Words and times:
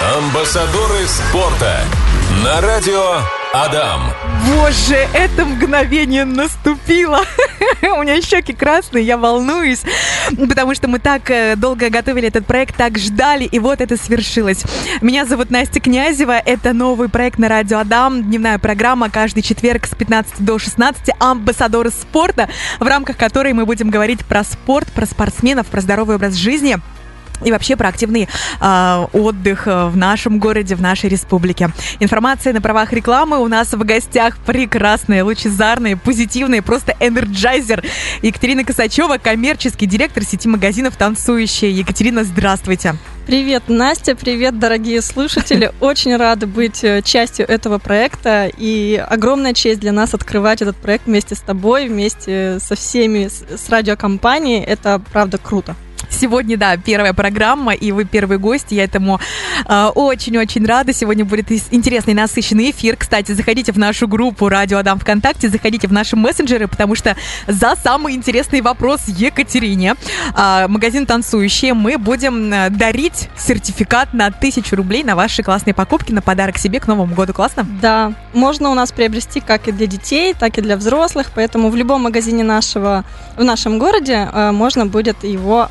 Амбассадоры 0.00 1.08
спорта 1.08 1.80
на 2.44 2.60
радио 2.60 3.16
Адам. 3.52 4.12
Боже, 4.46 4.94
это 5.12 5.44
мгновение 5.44 6.24
наступило. 6.24 7.22
У 7.82 8.02
меня 8.02 8.22
щеки 8.22 8.52
красные, 8.52 9.04
я 9.04 9.16
волнуюсь, 9.16 9.82
потому 10.36 10.76
что 10.76 10.86
мы 10.86 11.00
так 11.00 11.28
э, 11.32 11.56
долго 11.56 11.90
готовили 11.90 12.28
этот 12.28 12.46
проект, 12.46 12.76
так 12.76 12.96
ждали, 12.96 13.42
и 13.42 13.58
вот 13.58 13.80
это 13.80 13.96
свершилось. 13.96 14.62
Меня 15.00 15.24
зовут 15.24 15.50
Настя 15.50 15.80
Князева, 15.80 16.38
это 16.38 16.72
новый 16.72 17.08
проект 17.08 17.40
на 17.40 17.48
радио 17.48 17.78
Адам, 17.80 18.22
дневная 18.22 18.60
программа 18.60 19.10
каждый 19.10 19.42
четверг 19.42 19.86
с 19.86 19.96
15 19.96 20.44
до 20.44 20.60
16, 20.60 21.10
амбассадоры 21.18 21.90
спорта, 21.90 22.48
в 22.78 22.86
рамках 22.86 23.16
которой 23.16 23.52
мы 23.52 23.66
будем 23.66 23.90
говорить 23.90 24.24
про 24.24 24.44
спорт, 24.44 24.86
про 24.92 25.06
спортсменов, 25.06 25.66
про 25.66 25.80
здоровый 25.80 26.14
образ 26.14 26.34
жизни 26.34 26.78
и 27.44 27.50
вообще 27.50 27.76
про 27.76 27.88
активный 27.88 28.28
э, 28.60 29.06
отдых 29.12 29.66
в 29.66 29.96
нашем 29.96 30.38
городе, 30.38 30.74
в 30.74 30.82
нашей 30.82 31.08
республике. 31.08 31.70
Информация 32.00 32.52
на 32.52 32.60
правах 32.60 32.92
рекламы. 32.92 33.38
У 33.38 33.48
нас 33.48 33.72
в 33.72 33.84
гостях 33.84 34.38
прекрасная, 34.38 35.24
лучезарная, 35.24 35.96
позитивная, 35.96 36.62
просто 36.62 36.94
энерджайзер 37.00 37.84
Екатерина 38.22 38.64
Косачева, 38.64 39.18
коммерческий 39.18 39.86
директор 39.86 40.24
сети 40.24 40.48
магазинов 40.48 40.96
«Танцующие». 40.96 41.70
Екатерина, 41.70 42.24
здравствуйте. 42.24 42.94
Привет, 43.26 43.64
Настя, 43.68 44.16
привет, 44.16 44.58
дорогие 44.58 45.02
слушатели. 45.02 45.70
Очень 45.80 46.16
рады 46.16 46.46
быть 46.46 46.82
э, 46.82 47.02
частью 47.02 47.46
этого 47.46 47.78
проекта. 47.78 48.50
И 48.56 48.96
огромная 49.06 49.52
честь 49.52 49.80
для 49.80 49.92
нас 49.92 50.14
открывать 50.14 50.62
этот 50.62 50.76
проект 50.76 51.06
вместе 51.06 51.34
с 51.34 51.40
тобой, 51.40 51.88
вместе 51.88 52.58
со 52.58 52.74
всеми, 52.74 53.28
с 53.28 53.68
радиокомпанией. 53.68 54.64
Это, 54.64 55.02
правда, 55.12 55.36
круто. 55.36 55.76
Сегодня, 56.20 56.56
да, 56.56 56.76
первая 56.76 57.12
программа, 57.12 57.74
и 57.74 57.92
вы 57.92 58.04
первый 58.04 58.38
гость. 58.38 58.66
Я 58.70 58.82
этому 58.82 59.20
э, 59.68 59.84
очень-очень 59.94 60.66
рада. 60.66 60.92
Сегодня 60.92 61.24
будет 61.24 61.52
интересный, 61.70 62.12
насыщенный 62.12 62.72
эфир. 62.72 62.96
Кстати, 62.96 63.30
заходите 63.30 63.70
в 63.70 63.78
нашу 63.78 64.08
группу 64.08 64.48
«Радио 64.48 64.78
Адам 64.78 64.98
ВКонтакте», 64.98 65.48
заходите 65.48 65.86
в 65.86 65.92
наши 65.92 66.16
мессенджеры, 66.16 66.66
потому 66.66 66.96
что 66.96 67.16
за 67.46 67.76
самый 67.84 68.14
интересный 68.14 68.62
вопрос 68.62 69.02
Екатерине, 69.06 69.94
э, 70.36 70.66
магазин 70.66 71.06
«Танцующие», 71.06 71.72
мы 71.74 71.98
будем 71.98 72.52
э, 72.52 72.70
дарить 72.70 73.28
сертификат 73.38 74.12
на 74.12 74.32
тысячу 74.32 74.74
рублей 74.74 75.04
на 75.04 75.14
ваши 75.14 75.44
классные 75.44 75.74
покупки, 75.74 76.10
на 76.10 76.20
подарок 76.20 76.58
себе 76.58 76.80
к 76.80 76.88
Новому 76.88 77.14
году. 77.14 77.32
Классно? 77.32 77.64
Да, 77.80 78.12
можно 78.32 78.70
у 78.70 78.74
нас 78.74 78.90
приобрести 78.90 79.38
как 79.38 79.68
и 79.68 79.72
для 79.72 79.86
детей, 79.86 80.34
так 80.34 80.58
и 80.58 80.62
для 80.62 80.76
взрослых, 80.76 81.30
поэтому 81.32 81.70
в 81.70 81.76
любом 81.76 82.02
магазине 82.02 82.42
нашего, 82.42 83.04
в 83.36 83.44
нашем 83.44 83.78
городе 83.78 84.28
можно 84.52 84.84
будет 84.84 85.22
его 85.22 85.68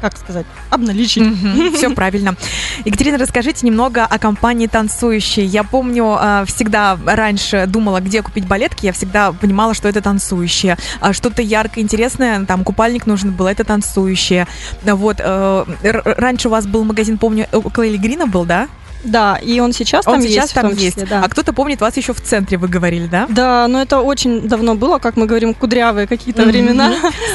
как 0.00 0.16
сказать, 0.16 0.46
обналичить. 0.70 1.22
Mm-hmm, 1.22 1.72
все 1.76 1.90
правильно. 1.90 2.36
Екатерина, 2.84 3.18
расскажите 3.18 3.66
немного 3.66 4.04
о 4.04 4.18
компании 4.18 4.66
«Танцующие». 4.66 5.44
Я 5.46 5.64
помню, 5.64 6.16
а, 6.18 6.44
всегда 6.46 6.98
раньше 7.04 7.66
думала, 7.66 8.00
где 8.00 8.22
купить 8.22 8.46
балетки, 8.46 8.86
я 8.86 8.92
всегда 8.92 9.32
понимала, 9.32 9.74
что 9.74 9.88
это 9.88 10.00
«Танцующие». 10.00 10.76
А 11.00 11.12
что-то 11.12 11.42
яркое, 11.42 11.82
интересное, 11.82 12.44
там 12.44 12.64
купальник 12.64 13.06
нужен 13.06 13.32
был, 13.32 13.46
это 13.46 13.64
«Танцующие». 13.64 14.46
Вот, 14.84 15.16
э, 15.18 15.64
раньше 15.82 16.48
у 16.48 16.50
вас 16.50 16.66
был 16.66 16.84
магазин, 16.84 17.18
помню, 17.18 17.46
около 17.52 17.88
Элигрина 17.88 18.26
был, 18.26 18.44
да? 18.44 18.68
Да, 19.04 19.36
и 19.36 19.60
он 19.60 19.72
сейчас 19.72 20.06
он 20.06 20.14
там 20.14 20.22
сейчас 20.22 20.44
есть. 20.44 20.54
там 20.54 20.70
числе, 20.70 20.84
есть. 20.84 21.08
Да. 21.08 21.22
А 21.24 21.28
кто-то 21.28 21.52
помнит 21.52 21.80
вас 21.80 21.96
еще 21.96 22.12
в 22.12 22.20
центре, 22.20 22.58
вы 22.58 22.68
говорили, 22.68 23.06
да? 23.06 23.26
Да, 23.28 23.68
но 23.68 23.80
это 23.80 24.00
очень 24.00 24.48
давно 24.48 24.74
было, 24.74 24.98
как 24.98 25.16
мы 25.16 25.26
говорим, 25.26 25.54
кудрявые 25.54 26.06
какие-то 26.06 26.42
mm-hmm. 26.42 26.46
времена. 26.46 26.92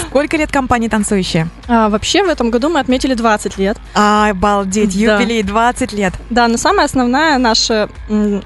Сколько 0.09 0.38
лет 0.38 0.52
компании 0.52 0.88
танцующие? 0.88 1.47
А, 1.67 1.89
вообще 1.89 2.23
в 2.23 2.30
этом 2.30 2.52
году 2.52 2.69
мы 2.69 2.80
отметили 2.80 3.14
20 3.14 3.58
лет. 3.58 3.78
А, 3.95 4.30
обалдеть, 4.30 4.94
да. 4.94 5.17
юбилей 5.17 5.44
20 5.44 5.94
лет. 5.94 6.14
Да, 6.30 6.47
но 6.47 6.58
самая 6.58 6.86
основная 6.86 7.38
наша 7.38 7.89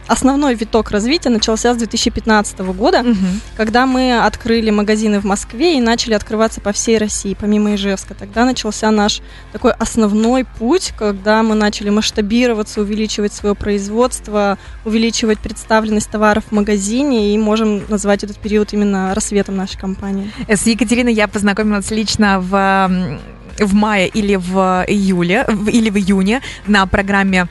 основной 0.08 0.56
виток 0.56 0.92
развития 0.92 1.30
начался 1.30 1.74
с 1.74 1.78
2015 1.78 2.60
года, 2.60 3.00
mm-hmm. 3.00 3.40
когда 3.56 3.86
мы 3.86 4.20
открыли 4.20 4.70
магазины 4.70 5.20
в 5.20 5.26
Москве 5.26 5.78
и 5.78 5.82
начали 5.82 6.14
открываться 6.14 6.62
по 6.62 6.72
всей 6.72 6.98
России, 6.98 7.36
помимо 7.40 7.76
Ижевска. 7.76 8.14
Тогда 8.14 8.46
начался 8.46 8.92
наш 8.92 9.22
такой 9.52 9.72
основной 9.72 10.46
путь, 10.46 10.94
когда 10.98 11.44
мы 11.44 11.56
начали 11.56 11.90
масштабироваться, 11.90 12.82
увеличивать 12.82 13.07
свое 13.34 13.56
производство 13.56 14.58
увеличивать 14.86 15.40
представленность 15.40 16.10
товаров 16.10 16.46
в 16.50 16.52
магазине, 16.54 17.34
и 17.34 17.38
можем 17.38 17.82
назвать 17.90 18.24
этот 18.24 18.38
период 18.38 18.74
именно 18.74 19.14
рассветом 19.14 19.56
нашей 19.56 19.80
компании. 19.80 20.32
С 20.48 20.66
Екатериной 20.68 21.14
я 21.14 21.28
познакомилась 21.28 21.92
лично 21.92 22.40
в 22.40 23.20
в 23.60 23.74
мае 23.74 24.08
или 24.08 24.36
в 24.36 24.86
июле, 24.88 25.48
или 25.72 25.90
в 25.90 25.98
июне 25.98 26.42
на 26.68 26.86
программе 26.86 27.48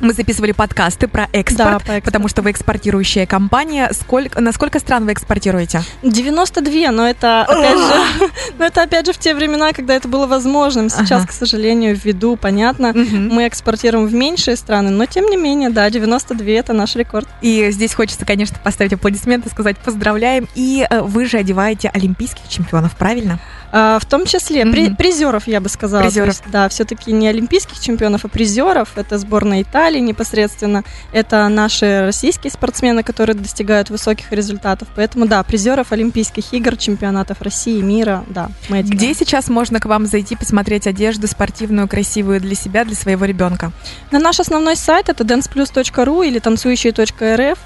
мы 0.00 0.12
записывали 0.12 0.52
подкасты 0.52 1.08
про 1.08 1.28
экспорт, 1.32 1.82
да, 1.86 1.94
по 1.94 2.00
потому 2.00 2.28
что 2.28 2.42
вы 2.42 2.50
экспортирующая 2.50 3.26
компания. 3.26 3.90
Сколько, 3.92 4.40
на 4.40 4.52
сколько 4.52 4.78
стран 4.78 5.06
вы 5.06 5.12
экспортируете? 5.12 5.82
92, 6.02 6.90
но 6.90 7.08
это 7.08 7.42
опять 7.48 7.78
же, 7.78 8.30
но 8.58 8.64
это 8.64 8.82
опять 8.82 9.06
же 9.06 9.12
в 9.12 9.18
те 9.18 9.34
времена, 9.34 9.72
когда 9.72 9.94
это 9.94 10.08
было 10.08 10.26
возможным. 10.26 10.88
Сейчас, 10.88 11.22
ага. 11.22 11.28
к 11.28 11.32
сожалению, 11.32 11.98
ввиду, 12.02 12.36
понятно, 12.36 12.90
угу. 12.90 13.16
мы 13.16 13.48
экспортируем 13.48 14.06
в 14.06 14.14
меньшие 14.14 14.56
страны, 14.56 14.90
но 14.90 15.06
тем 15.06 15.26
не 15.26 15.36
менее, 15.36 15.70
да, 15.70 15.88
92 15.88 16.46
это 16.46 16.72
наш 16.72 16.96
рекорд. 16.96 17.28
И 17.42 17.70
здесь 17.70 17.94
хочется, 17.94 18.24
конечно, 18.24 18.56
поставить 18.62 18.92
аплодисменты, 18.92 19.50
сказать 19.50 19.78
поздравляем. 19.78 20.48
И 20.54 20.86
э, 20.88 21.00
вы 21.00 21.26
же 21.26 21.38
одеваете 21.38 21.90
олимпийских 21.92 22.48
чемпионов, 22.48 22.96
правильно? 22.96 23.38
А, 23.72 23.98
в 23.98 24.04
том 24.04 24.26
числе 24.26 24.62
mm-hmm. 24.62 24.72
при, 24.72 24.94
призеров, 24.94 25.46
я 25.46 25.60
бы 25.60 25.68
сказала. 25.68 26.02
Призеров. 26.02 26.28
Есть, 26.28 26.44
да, 26.50 26.68
все-таки 26.68 27.12
не 27.12 27.28
олимпийских 27.28 27.80
чемпионов, 27.80 28.24
а 28.24 28.28
призеров. 28.28 28.96
Это 28.96 29.18
сборная 29.18 29.62
Италии 29.62 30.00
непосредственно. 30.00 30.84
Это 31.12 31.48
наши 31.48 32.02
российские 32.02 32.50
спортсмены, 32.50 33.02
которые 33.02 33.36
достигают 33.36 33.90
высоких 33.90 34.32
результатов. 34.32 34.88
Поэтому, 34.94 35.26
да, 35.26 35.42
призеров 35.42 35.92
Олимпийских 35.92 36.52
игр, 36.52 36.76
чемпионатов 36.76 37.42
России, 37.42 37.80
мира, 37.80 38.24
да. 38.28 38.50
Мы 38.68 38.82
Где 38.82 39.14
сейчас 39.14 39.48
можно 39.48 39.80
к 39.80 39.86
вам 39.86 40.06
зайти, 40.06 40.36
посмотреть 40.36 40.86
одежду 40.86 41.26
спортивную, 41.26 41.88
красивую 41.88 42.40
для 42.40 42.54
себя, 42.54 42.84
для 42.84 42.94
своего 42.94 43.24
ребенка? 43.24 43.72
На 44.10 44.18
наш 44.18 44.40
основной 44.40 44.76
сайт 44.76 45.08
это 45.08 45.24
danceplus.ru 45.24 46.26
или 46.26 46.38
танцующие.рф 46.38 47.58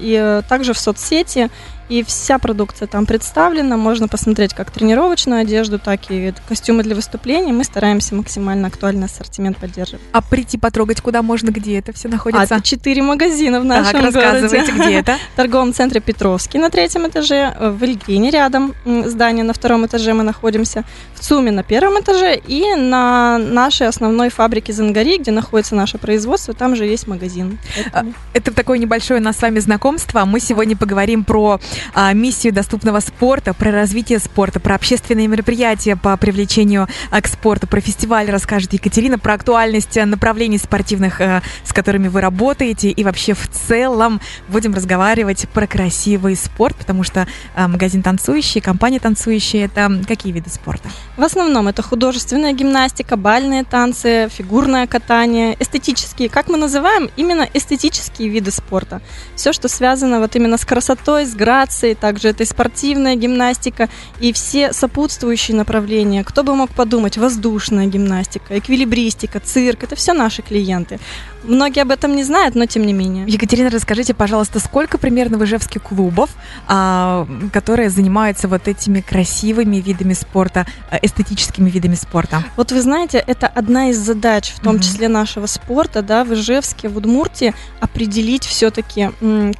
и 0.00 0.18
э, 0.20 0.42
также 0.48 0.72
в 0.72 0.78
соцсети 0.78 1.50
и 1.88 2.02
вся 2.02 2.38
продукция 2.38 2.88
там 2.88 3.06
представлена. 3.06 3.76
Можно 3.76 4.08
посмотреть 4.08 4.54
как 4.54 4.70
тренировочную 4.70 5.42
одежду, 5.42 5.78
так 5.78 6.10
и 6.10 6.32
костюмы 6.48 6.82
для 6.82 6.94
выступлений. 6.94 7.52
Мы 7.52 7.64
стараемся 7.64 8.14
максимально 8.14 8.68
актуальный 8.68 9.06
ассортимент 9.06 9.58
поддерживать. 9.58 10.02
А 10.12 10.22
прийти 10.22 10.58
потрогать 10.58 11.00
куда 11.00 11.22
можно, 11.22 11.50
где 11.50 11.78
это 11.78 11.92
все 11.92 12.08
находится? 12.08 12.54
А, 12.54 12.60
четыре 12.60 13.02
магазина 13.02 13.60
в 13.60 13.64
нашем 13.64 13.92
так, 13.92 14.02
рассказывайте, 14.02 14.72
городе. 14.72 14.88
где 14.88 14.98
это? 15.00 15.18
В 15.32 15.36
торговом 15.36 15.72
центре 15.74 16.00
Петровский 16.00 16.58
на 16.58 16.70
третьем 16.70 17.06
этаже, 17.06 17.54
в 17.58 17.82
Ильгрине 17.84 18.30
рядом 18.30 18.74
здание 18.84 19.44
на 19.44 19.52
втором 19.52 19.86
этаже 19.86 20.14
мы 20.14 20.22
находимся, 20.22 20.84
в 21.14 21.20
ЦУМе 21.20 21.50
на 21.50 21.62
первом 21.62 22.00
этаже 22.00 22.36
и 22.36 22.74
на 22.74 23.38
нашей 23.38 23.86
основной 23.86 24.28
фабрике 24.28 24.72
Зангари, 24.72 25.18
где 25.18 25.30
находится 25.30 25.74
наше 25.74 25.98
производство, 25.98 26.54
там 26.54 26.76
же 26.76 26.84
есть 26.84 27.06
магазин. 27.06 27.58
Поэтому... 27.74 28.14
Это 28.32 28.52
такое 28.52 28.78
небольшое 28.78 29.20
нас 29.20 29.38
с 29.38 29.42
вами 29.42 29.58
знакомство. 29.58 30.24
Мы 30.24 30.40
сегодня 30.40 30.76
поговорим 30.76 31.24
про 31.24 31.60
а, 31.94 32.12
миссию 32.12 32.52
доступного 32.52 33.00
спорта, 33.00 33.54
про 33.54 33.70
развитие 33.70 34.18
спорта, 34.18 34.60
про 34.60 34.74
общественные 34.74 35.28
мероприятия 35.28 35.96
по 35.96 36.16
привлечению 36.16 36.88
а, 37.10 37.20
к 37.20 37.28
спорту, 37.28 37.66
про 37.66 37.80
фестиваль 37.80 38.30
расскажет 38.30 38.72
Екатерина, 38.72 39.18
про 39.18 39.34
актуальность 39.34 39.96
а, 39.96 40.06
направлений 40.06 40.58
спортивных, 40.58 41.20
а, 41.20 41.42
с 41.64 41.72
которыми 41.72 42.08
вы 42.08 42.20
работаете, 42.20 42.90
и 42.90 43.04
вообще 43.04 43.34
в 43.34 43.48
целом 43.48 44.20
будем 44.48 44.74
разговаривать 44.74 45.48
про 45.48 45.66
красивый 45.66 46.36
спорт, 46.36 46.76
потому 46.76 47.02
что 47.02 47.26
а, 47.54 47.68
магазин 47.68 48.02
танцующий, 48.02 48.60
компания 48.60 49.00
танцующая, 49.00 49.66
это 49.66 50.02
какие 50.06 50.32
виды 50.32 50.50
спорта? 50.50 50.88
В 51.16 51.22
основном 51.22 51.68
это 51.68 51.82
художественная 51.82 52.52
гимнастика, 52.52 53.16
бальные 53.16 53.64
танцы, 53.64 54.28
фигурное 54.30 54.86
катание, 54.86 55.56
эстетические, 55.58 56.28
как 56.28 56.48
мы 56.48 56.56
называем, 56.56 57.10
именно 57.16 57.48
эстетические 57.54 58.28
виды 58.28 58.50
спорта. 58.50 59.00
Все, 59.36 59.52
что 59.52 59.68
связано 59.68 60.20
вот 60.20 60.36
именно 60.36 60.56
с 60.56 60.64
красотой, 60.64 61.26
с 61.26 61.34
грацией, 61.34 61.61
гимнастикой, 61.62 61.94
также 61.94 62.28
это 62.28 62.42
и 62.42 62.46
спортивная 62.46 63.14
гимнастика, 63.16 63.88
и 64.20 64.32
все 64.32 64.72
сопутствующие 64.72 65.56
направления. 65.56 66.24
Кто 66.24 66.42
бы 66.42 66.54
мог 66.54 66.70
подумать, 66.70 67.16
воздушная 67.16 67.86
гимнастика, 67.86 68.58
эквилибристика, 68.58 69.40
цирк, 69.40 69.84
это 69.84 69.96
все 69.96 70.12
наши 70.12 70.42
клиенты. 70.42 70.98
Многие 71.44 71.80
об 71.80 71.90
этом 71.90 72.14
не 72.14 72.24
знают, 72.24 72.54
но 72.54 72.66
тем 72.66 72.84
не 72.84 72.92
менее. 72.92 73.24
Екатерина, 73.26 73.70
расскажите, 73.70 74.14
пожалуйста, 74.14 74.60
сколько 74.60 74.98
примерно 74.98 75.38
в 75.38 75.44
Ижевске 75.44 75.80
клубов, 75.80 76.30
а, 76.68 77.26
которые 77.52 77.90
занимаются 77.90 78.48
вот 78.48 78.68
этими 78.68 79.00
красивыми 79.00 79.76
видами 79.76 80.14
спорта, 80.14 80.66
а, 80.90 80.98
эстетическими 81.02 81.68
видами 81.68 81.94
спорта? 81.94 82.44
Вот 82.56 82.72
вы 82.72 82.80
знаете, 82.80 83.22
это 83.26 83.46
одна 83.48 83.90
из 83.90 83.98
задач, 83.98 84.52
в 84.52 84.60
том 84.60 84.76
mm-hmm. 84.76 84.82
числе 84.82 85.08
нашего 85.08 85.46
спорта, 85.46 86.02
да, 86.02 86.24
в 86.24 86.32
Ижевске, 86.32 86.88
в 86.88 86.96
Удмуртии, 86.96 87.54
определить 87.80 88.44
все-таки 88.44 89.10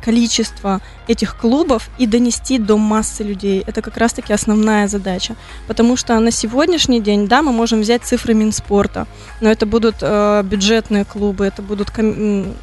количество 0.05 0.81
этих 1.09 1.37
клубов 1.37 1.89
и 1.99 2.07
донести 2.07 2.59
до 2.59 2.77
массы 2.79 3.25
людей. 3.25 3.65
Это 3.67 3.83
как 3.83 3.97
раз-таки 3.97 4.33
основная 4.33 4.89
задача. 4.89 5.35
Потому 5.67 5.97
что 5.97 6.19
на 6.21 6.31
сегодняшний 6.31 7.01
день, 7.01 7.27
да, 7.27 7.43
мы 7.43 7.53
можем 7.53 7.81
взять 7.81 8.03
цифры 8.03 8.35
Минспорта, 8.35 9.07
но 9.41 9.51
это 9.51 9.67
будут 9.67 9.97
э, 10.01 10.43
бюджетные 10.45 11.05
клубы, 11.05 11.45
это 11.45 11.61
будут 11.61 11.72
ком- 11.81 12.55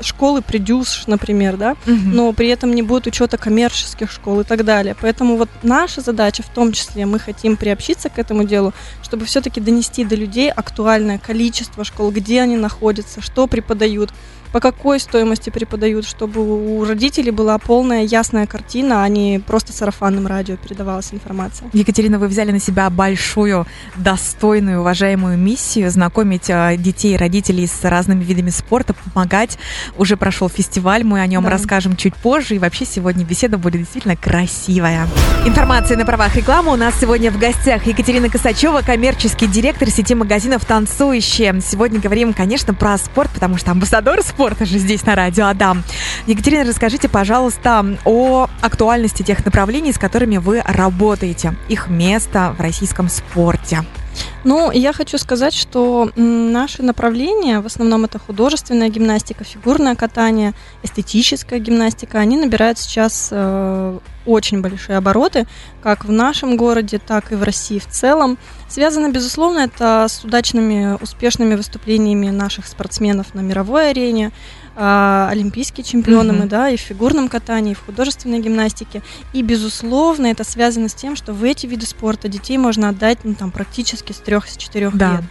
школы 0.00 0.42
Придюс, 0.42 1.04
например, 1.06 1.56
да, 1.56 1.72
угу. 1.72 1.94
но 1.94 2.32
при 2.32 2.48
этом 2.48 2.74
не 2.74 2.82
будет 2.82 3.06
учета 3.06 3.36
коммерческих 3.36 4.10
школ 4.10 4.40
и 4.40 4.44
так 4.44 4.64
далее. 4.64 4.96
Поэтому 5.00 5.36
вот 5.36 5.48
наша 5.62 6.00
задача 6.00 6.42
в 6.42 6.48
том 6.48 6.72
числе, 6.72 7.06
мы 7.06 7.18
хотим 7.18 7.56
приобщиться 7.56 8.08
к 8.08 8.18
этому 8.18 8.44
делу, 8.44 8.72
чтобы 9.02 9.24
все-таки 9.24 9.60
донести 9.60 10.04
до 10.04 10.14
людей 10.14 10.50
актуальное 10.50 11.18
количество 11.18 11.84
школ, 11.84 12.10
где 12.10 12.42
они 12.42 12.56
находятся, 12.56 13.20
что 13.20 13.46
преподают, 13.46 14.10
по 14.52 14.60
какой 14.60 14.98
стоимости 14.98 15.50
преподают, 15.50 16.06
чтобы 16.06 16.40
у 16.40 16.84
родителей 16.84 17.30
была 17.30 17.58
полная 17.58 18.02
ясная 18.02 18.46
картина, 18.46 19.02
а 19.02 19.08
не 19.08 19.38
просто 19.38 19.72
сарафанным 19.72 20.26
радио 20.26 20.56
передавалась 20.56 21.12
информация. 21.12 21.68
Екатерина, 21.72 22.18
вы 22.18 22.28
взяли 22.28 22.50
на 22.50 22.60
себя 22.60 22.88
большую, 22.90 23.66
достойную, 23.96 24.80
уважаемую 24.80 25.36
миссию 25.38 25.90
знакомить 25.90 26.50
а, 26.50 26.76
детей 26.76 27.14
и 27.14 27.16
родителей 27.16 27.66
с 27.66 27.84
разными 27.84 28.24
видами 28.24 28.50
спорта, 28.50 28.94
помогать. 28.94 29.58
Уже 29.96 30.16
прошел 30.16 30.48
фестиваль, 30.48 31.04
мы 31.04 31.20
о 31.20 31.26
нем 31.26 31.44
да. 31.44 31.50
расскажем 31.50 31.96
чуть 31.96 32.14
позже. 32.16 32.56
И 32.56 32.58
вообще 32.58 32.84
сегодня 32.84 33.24
беседа 33.24 33.58
будет 33.58 33.80
действительно 33.80 34.16
красивая. 34.16 35.06
Информация 35.44 35.96
на 35.96 36.06
правах 36.06 36.34
рекламы. 36.36 36.72
У 36.72 36.76
нас 36.76 36.94
сегодня 37.00 37.30
в 37.30 37.38
гостях 37.38 37.86
Екатерина 37.86 38.28
Косачева, 38.28 38.80
коммерческий 38.80 39.46
директор 39.46 39.90
сети 39.90 40.14
магазинов 40.14 40.64
«Танцующие». 40.64 41.60
Сегодня 41.60 42.00
говорим, 42.00 42.32
конечно, 42.32 42.74
про 42.74 42.96
спорт, 42.98 43.30
потому 43.32 43.56
что 43.56 43.72
амбассадор 43.72 44.22
спорта 44.22 44.37
спорта 44.38 44.66
же 44.66 44.78
здесь 44.78 45.04
на 45.04 45.16
радио 45.16 45.48
Адам. 45.48 45.82
Екатерина, 46.28 46.62
расскажите, 46.62 47.08
пожалуйста, 47.08 47.84
о 48.04 48.48
актуальности 48.60 49.24
тех 49.24 49.44
направлений, 49.44 49.92
с 49.92 49.98
которыми 49.98 50.36
вы 50.36 50.62
работаете, 50.64 51.56
их 51.68 51.88
место 51.88 52.54
в 52.56 52.60
российском 52.60 53.08
спорте. 53.08 53.80
Ну, 54.44 54.70
я 54.70 54.92
хочу 54.92 55.18
сказать, 55.18 55.54
что 55.54 56.10
наши 56.16 56.82
направления, 56.82 57.60
в 57.60 57.66
основном 57.66 58.04
это 58.04 58.18
художественная 58.18 58.88
гимнастика, 58.88 59.44
фигурное 59.44 59.94
катание, 59.96 60.54
эстетическая 60.82 61.58
гимнастика, 61.58 62.18
они 62.18 62.36
набирают 62.36 62.78
сейчас 62.78 63.28
э, 63.32 63.98
очень 64.26 64.60
большие 64.60 64.96
обороты, 64.96 65.46
как 65.82 66.04
в 66.04 66.12
нашем 66.12 66.56
городе, 66.56 66.98
так 66.98 67.32
и 67.32 67.34
в 67.34 67.42
России 67.42 67.78
в 67.78 67.86
целом. 67.86 68.38
Связано, 68.68 69.10
безусловно, 69.10 69.60
это 69.60 70.06
с 70.08 70.22
удачными, 70.22 70.96
успешными 71.02 71.54
выступлениями 71.54 72.30
наших 72.30 72.66
спортсменов 72.66 73.34
на 73.34 73.40
мировой 73.40 73.90
арене, 73.90 74.32
а, 74.80 75.28
олимпийские 75.32 75.82
чемпионы 75.82 76.30
mm-hmm. 76.30 76.40
мы, 76.40 76.46
да, 76.46 76.70
и 76.70 76.76
в 76.76 76.80
фигурном 76.80 77.28
катании, 77.28 77.72
и 77.72 77.74
в 77.74 77.84
художественной 77.84 78.38
гимнастике. 78.38 79.02
И, 79.32 79.42
безусловно, 79.42 80.28
это 80.28 80.44
связано 80.44 80.88
с 80.88 80.94
тем, 80.94 81.16
что 81.16 81.32
в 81.32 81.42
эти 81.42 81.66
виды 81.66 81.84
спорта 81.84 82.28
детей 82.28 82.58
можно 82.58 82.88
отдать 82.88 83.18
ну, 83.24 83.34
там, 83.34 83.50
практически 83.50 84.12
с 84.12 84.18
трех-четырех 84.18 84.96
да. 84.96 85.16
лет. 85.16 85.24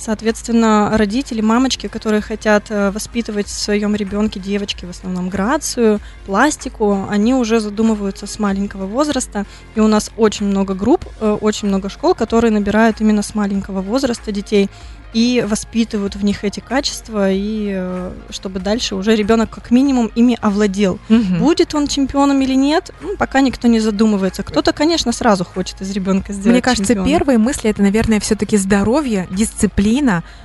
Соответственно, 0.00 0.90
родители, 0.94 1.42
мамочки, 1.42 1.86
которые 1.86 2.22
хотят 2.22 2.70
э, 2.70 2.90
воспитывать 2.90 3.48
в 3.48 3.50
своем 3.50 3.94
ребенке, 3.94 4.40
девочки 4.40 4.86
в 4.86 4.90
основном, 4.90 5.28
грацию, 5.28 6.00
пластику, 6.24 7.06
они 7.10 7.34
уже 7.34 7.60
задумываются 7.60 8.26
с 8.26 8.38
маленького 8.38 8.86
возраста. 8.86 9.44
И 9.74 9.80
у 9.80 9.88
нас 9.88 10.10
очень 10.16 10.46
много 10.46 10.72
групп, 10.72 11.04
э, 11.20 11.36
очень 11.38 11.68
много 11.68 11.90
школ, 11.90 12.14
которые 12.14 12.50
набирают 12.50 13.02
именно 13.02 13.20
с 13.20 13.34
маленького 13.34 13.82
возраста 13.82 14.32
детей 14.32 14.70
и 15.12 15.44
воспитывают 15.46 16.14
в 16.14 16.24
них 16.24 16.44
эти 16.44 16.60
качества, 16.60 17.30
и 17.30 17.72
э, 17.74 18.12
чтобы 18.30 18.60
дальше 18.60 18.94
уже 18.94 19.16
ребенок 19.16 19.50
как 19.50 19.70
минимум 19.70 20.10
ими 20.14 20.38
овладел. 20.40 20.98
Угу. 21.08 21.38
Будет 21.38 21.74
он 21.74 21.88
чемпионом 21.88 22.40
или 22.42 22.54
нет, 22.54 22.92
ну, 23.02 23.16
пока 23.16 23.40
никто 23.40 23.68
не 23.68 23.80
задумывается. 23.80 24.42
Кто-то, 24.42 24.72
конечно, 24.72 25.12
сразу 25.12 25.44
хочет 25.44 25.80
из 25.80 25.90
ребенка 25.90 26.32
сделать. 26.32 26.52
Мне 26.52 26.62
кажется, 26.62 26.94
чемпиона. 26.94 27.08
первые 27.08 27.38
мысли 27.38 27.70
это, 27.70 27.82
наверное, 27.82 28.20
все-таки 28.20 28.56
здоровье, 28.56 29.26
дисциплина, 29.30 29.89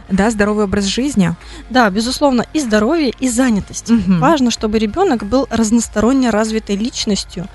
да, 0.10 0.30
здоровый 0.30 0.66
образ 0.66 0.86
жизни. 0.86 1.36
Да, 1.70 1.90
безусловно, 1.90 2.46
и 2.54 2.60
здоровье, 2.60 3.14
и 3.20 3.30
занятость. 3.30 3.90
Угу. 3.90 4.18
Важно, 4.20 4.52
чтобы 4.52 4.80
ребенок 4.80 5.24
был 5.24 5.48
разносторонне 5.50 6.30
развитой 6.30 6.76
личностью. 6.76 7.48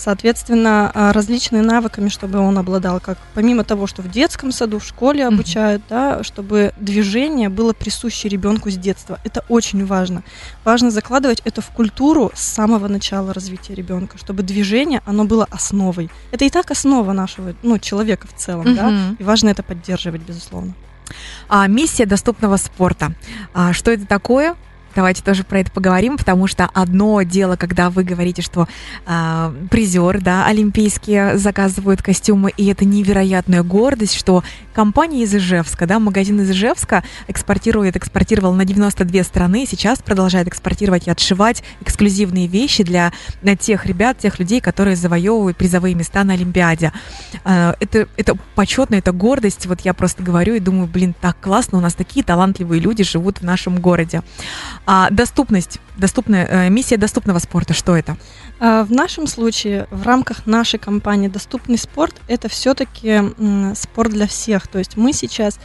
Соответственно, 0.00 0.90
а, 0.94 1.12
различными 1.12 1.62
навыками, 1.62 2.08
чтобы 2.08 2.38
он 2.38 2.56
обладал, 2.56 3.00
как 3.00 3.18
помимо 3.34 3.64
того, 3.64 3.86
что 3.86 4.00
в 4.00 4.10
детском 4.10 4.50
саду, 4.50 4.78
в 4.78 4.84
школе 4.84 5.26
обучают, 5.26 5.82
mm-hmm. 5.82 6.18
да, 6.18 6.22
чтобы 6.22 6.72
движение 6.80 7.50
было 7.50 7.74
присуще 7.74 8.28
ребенку 8.28 8.70
с 8.70 8.76
детства. 8.76 9.18
Это 9.24 9.44
очень 9.50 9.84
важно. 9.84 10.22
Важно 10.64 10.90
закладывать 10.90 11.42
это 11.44 11.60
в 11.60 11.68
культуру 11.68 12.32
с 12.34 12.40
самого 12.40 12.88
начала 12.88 13.34
развития 13.34 13.74
ребенка, 13.74 14.16
чтобы 14.16 14.42
движение, 14.42 15.02
оно 15.04 15.24
было 15.24 15.46
основой. 15.50 16.08
Это 16.32 16.46
и 16.46 16.50
так 16.50 16.70
основа 16.70 17.12
нашего, 17.12 17.54
ну, 17.62 17.78
человека 17.78 18.26
в 18.26 18.34
целом, 18.34 18.68
mm-hmm. 18.68 18.74
да, 18.74 19.16
и 19.18 19.22
важно 19.22 19.50
это 19.50 19.62
поддерживать, 19.62 20.22
безусловно. 20.22 20.74
А, 21.48 21.66
миссия 21.66 22.06
доступного 22.06 22.56
спорта. 22.56 23.12
А, 23.54 23.72
что 23.72 23.90
это 23.90 24.06
такое? 24.06 24.56
Давайте 24.94 25.22
тоже 25.22 25.44
про 25.44 25.60
это 25.60 25.70
поговорим, 25.70 26.18
потому 26.18 26.46
что 26.46 26.68
одно 26.72 27.22
дело, 27.22 27.56
когда 27.56 27.90
вы 27.90 28.02
говорите, 28.02 28.42
что 28.42 28.66
э, 29.06 29.54
призер, 29.70 30.20
да, 30.20 30.46
олимпийские 30.46 31.38
заказывают 31.38 32.02
костюмы, 32.02 32.52
и 32.56 32.66
это 32.66 32.84
невероятная 32.84 33.62
гордость, 33.62 34.14
что 34.14 34.42
компания 34.74 35.22
из 35.22 35.34
Ижевска, 35.34 35.86
да, 35.86 35.98
магазин 35.98 36.40
из 36.40 36.50
Ижевска 36.50 37.04
экспортирует, 37.28 37.96
экспортировал 37.96 38.52
на 38.54 38.64
92 38.64 39.22
страны, 39.22 39.64
сейчас 39.68 40.00
продолжает 40.00 40.48
экспортировать 40.48 41.06
и 41.06 41.10
отшивать 41.10 41.62
эксклюзивные 41.80 42.48
вещи 42.48 42.82
для, 42.82 43.12
для 43.42 43.56
тех 43.56 43.86
ребят, 43.86 44.18
тех 44.18 44.38
людей, 44.38 44.60
которые 44.60 44.96
завоевывают 44.96 45.56
призовые 45.56 45.94
места 45.94 46.24
на 46.24 46.34
Олимпиаде. 46.34 46.92
Э, 47.44 47.74
это, 47.78 48.08
это 48.16 48.36
почетно, 48.56 48.96
это 48.96 49.12
гордость. 49.12 49.66
Вот 49.66 49.82
я 49.82 49.94
просто 49.94 50.22
говорю 50.22 50.54
и 50.54 50.60
думаю, 50.60 50.88
блин, 50.88 51.14
так 51.18 51.38
классно, 51.40 51.78
у 51.78 51.80
нас 51.80 51.94
такие 51.94 52.24
талантливые 52.24 52.80
люди 52.80 53.04
живут 53.04 53.38
в 53.38 53.44
нашем 53.44 53.78
городе. 53.78 54.22
А 54.92 55.08
доступность, 55.08 55.78
доступная, 55.96 56.48
э, 56.50 56.68
миссия 56.68 56.96
доступного 56.96 57.38
спорта, 57.38 57.74
что 57.74 57.96
это? 57.96 58.16
А, 58.58 58.82
в 58.82 58.90
нашем 58.90 59.28
случае, 59.28 59.86
в 59.92 60.04
рамках 60.04 60.46
нашей 60.46 60.80
компании 60.80 61.28
«Доступный 61.28 61.78
спорт» 61.78 62.16
это 62.26 62.48
все-таки 62.48 63.22
спорт 63.76 64.10
для 64.10 64.26
всех. 64.26 64.66
То 64.66 64.80
есть 64.80 64.96
мы 64.96 65.12
сейчас 65.12 65.60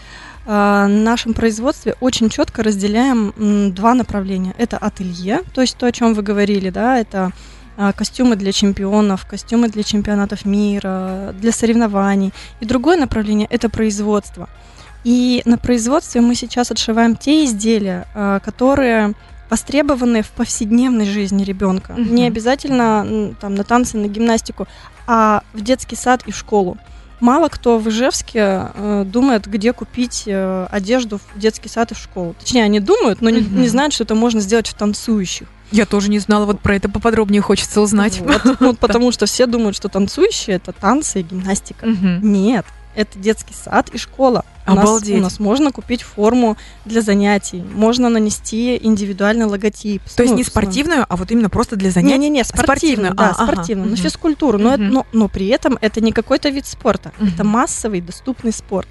а, 0.46 0.86
на 0.86 1.02
нашем 1.02 1.34
производстве 1.34 1.96
очень 2.02 2.30
четко 2.30 2.62
разделяем 2.62 3.74
два 3.74 3.96
направления. 3.96 4.54
Это 4.60 4.78
ателье, 4.78 5.42
то 5.56 5.62
есть 5.62 5.76
то, 5.76 5.88
о 5.88 5.92
чем 5.92 6.14
вы 6.14 6.22
говорили, 6.22 6.70
да, 6.70 7.00
это 7.00 7.32
а, 7.78 7.94
костюмы 7.94 8.36
для 8.36 8.52
чемпионов, 8.52 9.26
костюмы 9.26 9.70
для 9.70 9.82
чемпионатов 9.82 10.46
мира, 10.46 11.34
для 11.34 11.52
соревнований. 11.52 12.32
И 12.60 12.66
другое 12.66 12.96
направление– 12.96 13.48
это 13.50 13.70
производство– 13.70 14.50
и 15.06 15.44
на 15.46 15.60
производстве 15.60 16.20
мы 16.20 16.34
сейчас 16.34 16.72
отшиваем 16.72 17.16
те 17.16 17.46
изделия, 17.46 18.08
а, 18.16 18.40
которые 18.40 19.14
востребованы 19.52 20.24
в 20.24 20.32
повседневной 20.32 21.06
жизни 21.06 21.44
ребенка. 21.44 21.92
Угу. 21.92 22.02
Не 22.02 22.26
обязательно 22.26 23.36
там, 23.40 23.54
на 23.54 23.64
танцы, 23.64 23.98
на 23.98 24.08
гимнастику, 24.08 24.68
а 25.06 25.44
в 25.54 25.62
детский 25.62 25.96
сад 25.96 26.24
и 26.26 26.32
в 26.32 26.36
школу. 26.36 26.80
Мало 27.20 27.50
кто 27.50 27.78
в 27.78 27.88
Ижевске 27.88 28.72
э, 28.74 29.06
думает, 29.06 29.46
где 29.46 29.74
купить 29.74 30.24
э, 30.26 30.68
одежду 30.72 31.20
в 31.20 31.40
детский 31.40 31.70
сад 31.70 31.92
и 31.92 31.94
в 31.94 32.00
школу. 32.00 32.36
Точнее, 32.40 32.64
они 32.64 32.80
думают, 32.80 33.22
но 33.22 33.30
угу. 33.30 33.38
не, 33.38 33.44
не 33.44 33.68
знают, 33.68 33.94
что 33.94 34.04
это 34.06 34.16
можно 34.16 34.42
сделать 34.42 34.68
в 34.68 34.74
танцующих. 34.74 35.48
Я 35.72 35.86
тоже 35.86 36.10
не 36.10 36.20
знала, 36.20 36.46
вот 36.46 36.62
про 36.62 36.76
это 36.76 36.90
поподробнее 36.90 37.42
хочется 37.42 37.80
узнать. 37.80 38.20
Вот, 38.22 38.42
вот 38.60 38.80
потому 38.80 39.12
что 39.12 39.28
все 39.28 39.46
думают, 39.46 39.76
что 39.76 39.88
танцующие 39.88 40.56
это 40.56 40.72
танцы 40.72 41.20
и 41.20 41.24
гимнастика. 41.24 41.86
Нет, 41.86 42.66
это 42.96 43.20
детский 43.20 43.54
сад 43.54 43.90
и 43.94 43.98
школа. 43.98 44.46
У 44.68 44.72
Обалдеть. 44.72 45.10
Нас, 45.14 45.20
у 45.20 45.24
нас 45.24 45.40
можно 45.40 45.72
купить 45.72 46.02
форму 46.02 46.58
для 46.86 47.02
занятий, 47.02 47.64
можно 47.76 48.10
нанести 48.10 48.80
индивидуальный 48.82 49.46
логотип. 49.46 50.02
То 50.04 50.12
ну, 50.18 50.24
есть 50.24 50.36
не 50.36 50.44
спортивную, 50.44 51.06
а 51.08 51.16
вот 51.16 51.30
именно 51.30 51.50
просто 51.50 51.76
для 51.76 51.92
занятий? 51.92 52.18
Не-не-не, 52.18 52.44
спортивную, 52.44 53.14
спортивную, 53.14 53.14
да, 53.14 53.30
а, 53.30 53.48
спортивную, 53.48 53.86
ага. 53.86 53.98
на 53.98 54.04
физкультуру, 54.04 54.58
но, 54.58 54.74
угу. 54.74 54.82
но, 54.82 55.06
но 55.12 55.28
при 55.28 55.48
этом 55.48 55.78
это 55.82 56.02
не 56.02 56.12
какой-то 56.12 56.50
вид 56.50 56.66
спорта, 56.66 57.12
угу. 57.20 57.28
это 57.28 57.44
массовый, 57.44 58.02
доступный 58.02 58.52
спорт. 58.52 58.88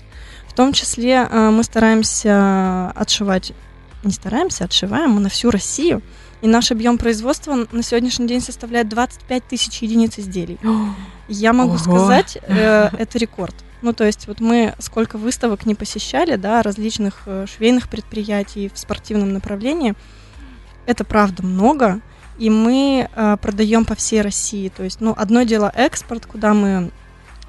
В 0.48 0.52
том 0.54 0.72
числе 0.72 1.26
э, 1.28 1.50
мы 1.50 1.64
стараемся 1.64 2.90
отшивать, 2.90 3.52
не 4.04 4.12
стараемся, 4.12 4.64
отшиваем 4.64 5.10
мы 5.10 5.20
на 5.20 5.28
всю 5.28 5.50
Россию. 5.50 6.02
И 6.42 6.46
наш 6.46 6.70
объем 6.70 6.98
производства 6.98 7.66
на 7.72 7.82
сегодняшний 7.82 8.26
день 8.28 8.40
составляет 8.40 8.88
25 8.88 9.48
тысяч 9.48 9.78
единиц 9.82 10.18
изделий. 10.18 10.58
Я 11.26 11.52
могу 11.52 11.74
Ого. 11.74 11.78
сказать, 11.78 12.38
э, 12.42 12.90
это 12.98 13.18
рекорд. 13.18 13.54
Ну, 13.84 13.92
то 13.92 14.04
есть 14.04 14.28
вот 14.28 14.40
мы 14.40 14.74
сколько 14.78 15.18
выставок 15.18 15.66
не 15.66 15.74
посещали, 15.74 16.36
да, 16.36 16.62
различных 16.62 17.24
э, 17.26 17.44
швейных 17.46 17.90
предприятий 17.90 18.70
в 18.72 18.78
спортивном 18.78 19.34
направлении, 19.34 19.92
это 20.86 21.04
правда 21.04 21.42
много, 21.42 22.00
и 22.38 22.48
мы 22.48 23.10
э, 23.14 23.36
продаем 23.42 23.84
по 23.84 23.94
всей 23.94 24.22
России. 24.22 24.70
То 24.74 24.84
есть, 24.84 25.02
ну, 25.02 25.12
одно 25.14 25.42
дело 25.42 25.70
экспорт, 25.74 26.24
куда 26.24 26.54
мы 26.54 26.92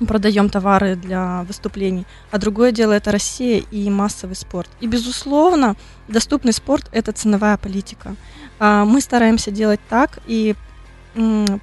продаем 0.10 0.50
товары 0.50 0.98
для 0.98 1.44
выступлений, 1.44 2.06
а 2.32 2.38
другое 2.38 2.74
дело 2.74 2.92
это 2.92 3.13
Россия 3.13 3.63
и 3.72 3.89
массовый 3.89 4.36
спорт. 4.36 4.70
И, 4.82 4.88
безусловно, 4.88 5.77
доступный 6.10 6.51
спорт– 6.51 6.89
это 6.92 7.13
ценовая 7.13 7.56
политика. 7.56 8.18
Э, 8.60 8.84
мы 8.86 9.00
стараемся 9.00 9.51
делать 9.51 9.80
так 9.88 10.20
и 10.27 10.56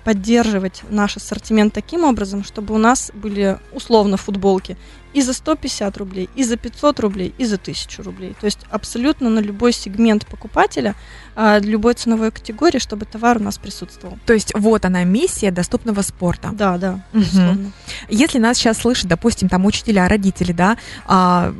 поддерживать 0.04 0.82
наш 0.88 1.16
ассортимент 1.16 1.74
таким 1.74 2.04
образом, 2.04 2.44
чтобы 2.44 2.74
у 2.74 2.78
нас 2.78 3.10
были 3.14 3.58
условно 3.72 4.16
футболки 4.16 4.76
и 5.12 5.22
за 5.22 5.32
150 5.32 5.96
рублей, 5.96 6.28
и 6.34 6.44
за 6.44 6.56
500 6.56 7.00
рублей, 7.00 7.34
и 7.38 7.44
за 7.44 7.56
1000 7.56 8.02
рублей. 8.02 8.34
То 8.40 8.46
есть 8.46 8.60
абсолютно 8.70 9.30
на 9.30 9.40
любой 9.40 9.72
сегмент 9.72 10.26
покупателя, 10.26 10.94
а, 11.34 11.58
любой 11.58 11.94
ценовой 11.94 12.30
категории, 12.30 12.78
чтобы 12.78 13.06
товар 13.06 13.38
у 13.38 13.42
нас 13.42 13.58
присутствовал. 13.58 14.18
То 14.26 14.32
есть 14.34 14.52
вот 14.54 14.84
она 14.84 15.04
миссия 15.04 15.50
доступного 15.50 16.02
спорта. 16.02 16.50
Да, 16.52 16.76
да, 16.78 17.04
безусловно. 17.12 17.72
Если 18.08 18.38
нас 18.38 18.58
сейчас 18.58 18.78
слышат, 18.78 19.06
допустим, 19.06 19.48
там 19.48 19.64
учителя, 19.64 20.08
родители, 20.08 20.52
да, 20.52 20.76
а, 21.06 21.54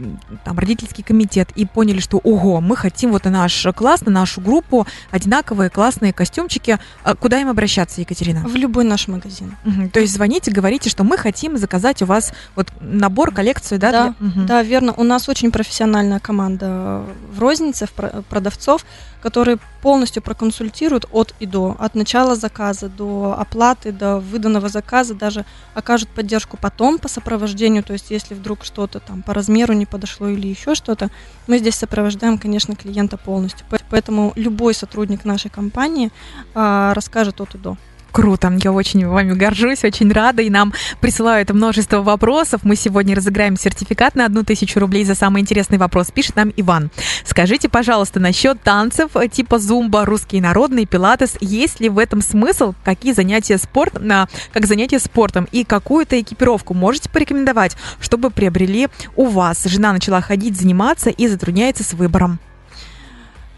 там 0.45 0.59
родительский 0.59 1.03
комитет, 1.03 1.51
и 1.55 1.65
поняли, 1.65 2.01
что, 2.01 2.19
ого, 2.19 2.61
мы 2.61 2.77
хотим 2.77 3.13
вот 3.13 3.25
на 3.25 3.31
наш 3.31 3.67
класс, 3.75 4.03
на 4.03 4.13
нашу 4.13 4.41
группу 4.41 4.87
одинаковые 5.11 5.71
классные 5.71 6.13
костюмчики, 6.13 6.79
а 7.03 7.15
куда 7.15 7.41
им 7.41 7.49
обращаться, 7.49 8.01
Екатерина? 8.01 8.47
В 8.47 8.55
любой 8.57 8.85
наш 8.85 9.09
магазин. 9.09 9.57
Мгм. 9.65 9.91
То 9.91 10.01
есть 10.01 10.13
звоните, 10.13 10.51
говорите, 10.51 10.91
что 10.91 11.05
мы 11.05 11.17
хотим 11.17 11.57
заказать 11.57 12.03
у 12.03 12.07
вас 12.07 12.33
вот 12.57 12.73
набор, 12.81 13.31
коллекцию, 13.43 13.79
да? 13.79 13.91
Да, 13.93 14.03
для- 14.19 14.29
Мгм. 14.29 14.47
Да, 14.47 14.63
верно. 14.63 14.95
У 14.97 15.03
нас 15.05 15.29
очень 15.29 15.51
профессиональная 15.51 16.19
команда 16.21 17.03
в 17.35 17.39
рознице, 17.41 17.87
в 17.87 17.91
про- 17.93 18.23
продавцов, 18.31 18.85
которые 19.23 19.59
полностью 19.83 20.23
проконсультируют 20.23 21.07
от 21.13 21.35
и 21.41 21.47
до, 21.47 21.77
от 21.79 21.95
начала 21.95 22.35
заказа 22.37 22.89
до 22.89 23.35
оплаты, 23.39 23.93
до 23.93 24.19
выданного 24.19 24.69
заказа, 24.69 25.15
даже 25.15 25.45
окажут 25.75 26.09
поддержку 26.09 26.57
потом 26.61 26.99
по 26.99 27.09
сопровождению, 27.09 27.83
то 27.83 27.93
есть 27.93 28.11
если 28.11 28.35
вдруг 28.35 28.65
что-то 28.65 29.01
там 29.01 29.23
по 29.23 29.35
размеру 29.35 29.75
не 29.75 29.87
подошло 29.87 30.29
или 30.29 30.49
еще 30.49 30.75
что-то, 30.75 31.09
мы 31.49 31.59
здесь 31.59 31.75
сопровождаем, 31.77 32.39
конечно, 32.39 32.75
клиента 32.77 33.17
полностью. 33.17 33.67
По- 33.71 33.79
Поэтому 33.91 34.33
любой 34.37 34.75
сотрудник 34.75 35.25
нашей 35.25 35.51
компании 35.51 36.11
а, 36.55 36.93
расскажет 36.95 37.41
от 37.41 37.55
и 37.55 37.59
до. 37.59 37.77
Круто, 38.13 38.53
я 38.63 38.73
очень 38.73 39.07
вами 39.07 39.33
горжусь, 39.33 39.85
очень 39.85 40.13
рада, 40.13 40.43
и 40.43 40.51
нам 40.51 40.75
присылают 41.01 41.51
множество 41.51 42.03
вопросов. 42.03 42.61
Мы 42.63 42.77
сегодня 42.77 43.17
разыграем 43.17 43.57
сертификат 43.57 44.17
на 44.17 44.27
одну 44.27 44.45
тысячу 44.45 44.81
рублей 44.81 45.07
за 45.07 45.15
самый 45.15 45.41
интересный 45.41 45.79
вопрос. 45.79 46.11
Пишет 46.11 46.37
нам 46.37 46.53
Иван. 46.55 46.91
Скажите, 47.25 47.71
пожалуйста, 47.71 48.21
насчет 48.21 48.61
танцев 48.63 49.17
э, 49.17 49.29
типа 49.29 49.59
зумба, 49.59 50.05
русский 50.05 50.43
народный, 50.43 50.85
пилатес, 50.85 51.39
есть 51.41 51.81
ли 51.81 51.89
в 51.89 51.99
этом 51.99 52.21
смысл? 52.21 52.75
Какие 52.85 53.15
занятия 53.15 53.57
спорт, 53.57 53.99
на, 53.99 54.29
как 54.53 54.67
занятия 54.67 54.99
спортом 54.99 55.49
и 55.51 55.65
какую-то 55.65 56.21
экипировку 56.21 56.75
можете 56.75 57.09
порекомендовать, 57.09 57.79
чтобы 57.99 58.29
приобрели 58.29 58.89
у 59.17 59.25
вас? 59.25 59.65
Жена 59.65 59.91
начала 59.95 60.21
ходить, 60.21 60.61
заниматься 60.61 61.09
и 61.09 61.29
затрудняется 61.29 61.83
с 61.83 61.95
выбором. 61.95 62.41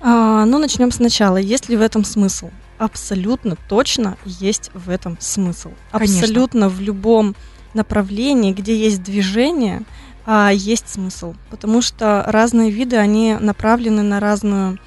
А, 0.00 0.44
ну, 0.44 0.58
начнем 0.58 0.92
сначала. 0.92 1.38
Есть 1.38 1.68
ли 1.68 1.76
в 1.76 1.80
этом 1.80 2.04
смысл? 2.04 2.50
Абсолютно 2.78 3.56
точно 3.68 4.16
есть 4.24 4.70
в 4.74 4.90
этом 4.90 5.16
смысл. 5.20 5.70
Конечно. 5.92 6.20
Абсолютно 6.20 6.68
в 6.68 6.80
любом 6.80 7.36
направлении, 7.72 8.52
где 8.52 8.76
есть 8.76 9.02
движение, 9.02 9.82
а, 10.26 10.50
есть 10.52 10.88
смысл. 10.88 11.34
Потому 11.50 11.82
что 11.82 12.24
разные 12.26 12.70
виды, 12.70 12.96
они 12.96 13.36
направлены 13.38 14.02
на 14.02 14.20
разную 14.20 14.78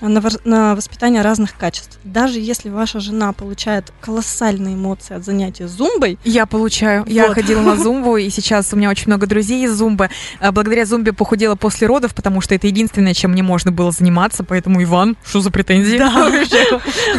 на, 0.00 0.74
воспитание 0.74 1.22
разных 1.22 1.56
качеств. 1.56 1.98
Даже 2.04 2.38
если 2.40 2.68
ваша 2.68 3.00
жена 3.00 3.32
получает 3.32 3.92
колоссальные 4.00 4.74
эмоции 4.74 5.14
от 5.14 5.24
занятия 5.24 5.68
зумбой, 5.68 6.18
Я 6.24 6.46
получаю. 6.46 7.04
Я 7.06 7.26
Вот. 7.26 7.34
ходила 7.34 7.60
на 7.60 7.76
зумбу, 7.82 8.16
и 8.16 8.28
сейчас 8.30 8.72
у 8.72 8.76
меня 8.76 8.90
очень 8.90 9.06
много 9.06 9.26
друзей 9.26 9.64
из 9.64 9.72
зумбы. 9.72 10.10
А, 10.40 10.52
Благодаря 10.52 10.84
зумбе 10.84 11.12
похудела 11.12 11.54
после 11.54 11.86
родов, 11.86 12.14
потому 12.14 12.40
что 12.40 12.54
это 12.54 12.66
единственное, 12.66 13.14
чем 13.14 13.32
мне 13.32 13.42
можно 13.42 13.72
было 13.72 13.90
заниматься. 13.92 14.44
Поэтому, 14.44 14.82
Иван, 14.82 15.16
что 15.24 15.40
за 15.40 15.50
претензии? 15.50 15.98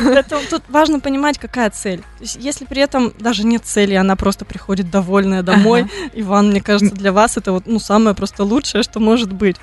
Поэтому 0.04 0.42
тут 0.50 0.64
важно 0.70 1.00
понимать, 1.00 1.38
какая 1.38 1.70
цель. 1.70 2.02
Если 2.20 2.66
при 2.66 2.82
этом 2.82 3.14
даже 3.20 3.46
нет 3.46 3.64
цели, 3.66 3.94
она 3.94 4.16
просто 4.16 4.46
приходит 4.46 4.90
довольная 4.90 5.44
домой, 5.44 5.88
Иван, 6.14 6.50
мне 6.50 6.62
кажется, 6.62 6.96
для 6.96 7.12
вас 7.12 7.38
это 7.38 7.52
вот 7.52 7.64
ну 7.66 7.80
самое 7.80 8.16
просто 8.16 8.44
лучшее, 8.44 8.84
что 8.84 9.00
может 9.00 9.32
быть. 9.32 9.58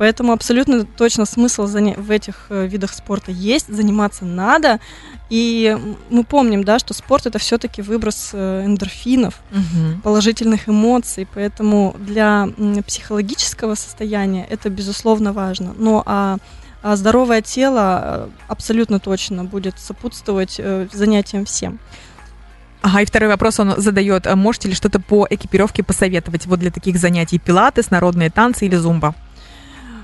Поэтому 0.00 0.32
абсолютно 0.32 0.84
точно 0.86 1.26
смысл 1.26 1.66
в 1.66 2.10
этих 2.10 2.46
э, 2.48 2.66
видах 2.66 2.94
спорта 2.94 3.32
есть, 3.32 3.68
заниматься 3.68 4.24
надо. 4.24 4.80
И 5.28 5.76
мы 6.08 6.24
помним, 6.24 6.64
да, 6.64 6.78
что 6.78 6.94
спорт 6.94 7.26
это 7.26 7.38
все-таки 7.38 7.82
выброс 7.82 8.30
э, 8.32 8.64
эндорфинов, 8.64 9.34
Мгм. 9.50 10.00
положительных 10.00 10.70
эмоций, 10.70 11.28
поэтому 11.34 11.94
для 11.98 12.48
психологического 12.86 13.74
состояния 13.74 14.46
это 14.48 14.70
безусловно 14.70 15.34
важно. 15.34 15.74
Но 15.76 16.02
а, 16.06 16.38
а 16.82 16.96
здоровое 16.96 17.42
тело 17.42 18.00
э, 18.02 18.28
абсолютно 18.48 19.00
точно 19.00 19.44
будет 19.44 19.78
сопутствовать 19.78 20.58
занятиям 20.94 21.44
всем. 21.44 21.78
Ага, 22.80 23.02
и 23.02 23.04
второй 23.04 23.28
вопрос 23.28 23.60
он 23.60 23.74
задает. 23.76 24.26
а 24.26 24.34
Можете 24.34 24.68
ли 24.68 24.74
что-то 24.74 24.98
по 24.98 25.26
экипировке 25.28 25.82
посоветовать 25.82 26.46
вот 26.46 26.58
для 26.58 26.70
таких 26.70 26.96
занятий? 26.96 27.38
Пилатес, 27.38 27.90
народные 27.90 28.30
танцы 28.30 28.64
или 28.64 28.76
зумба? 28.76 29.14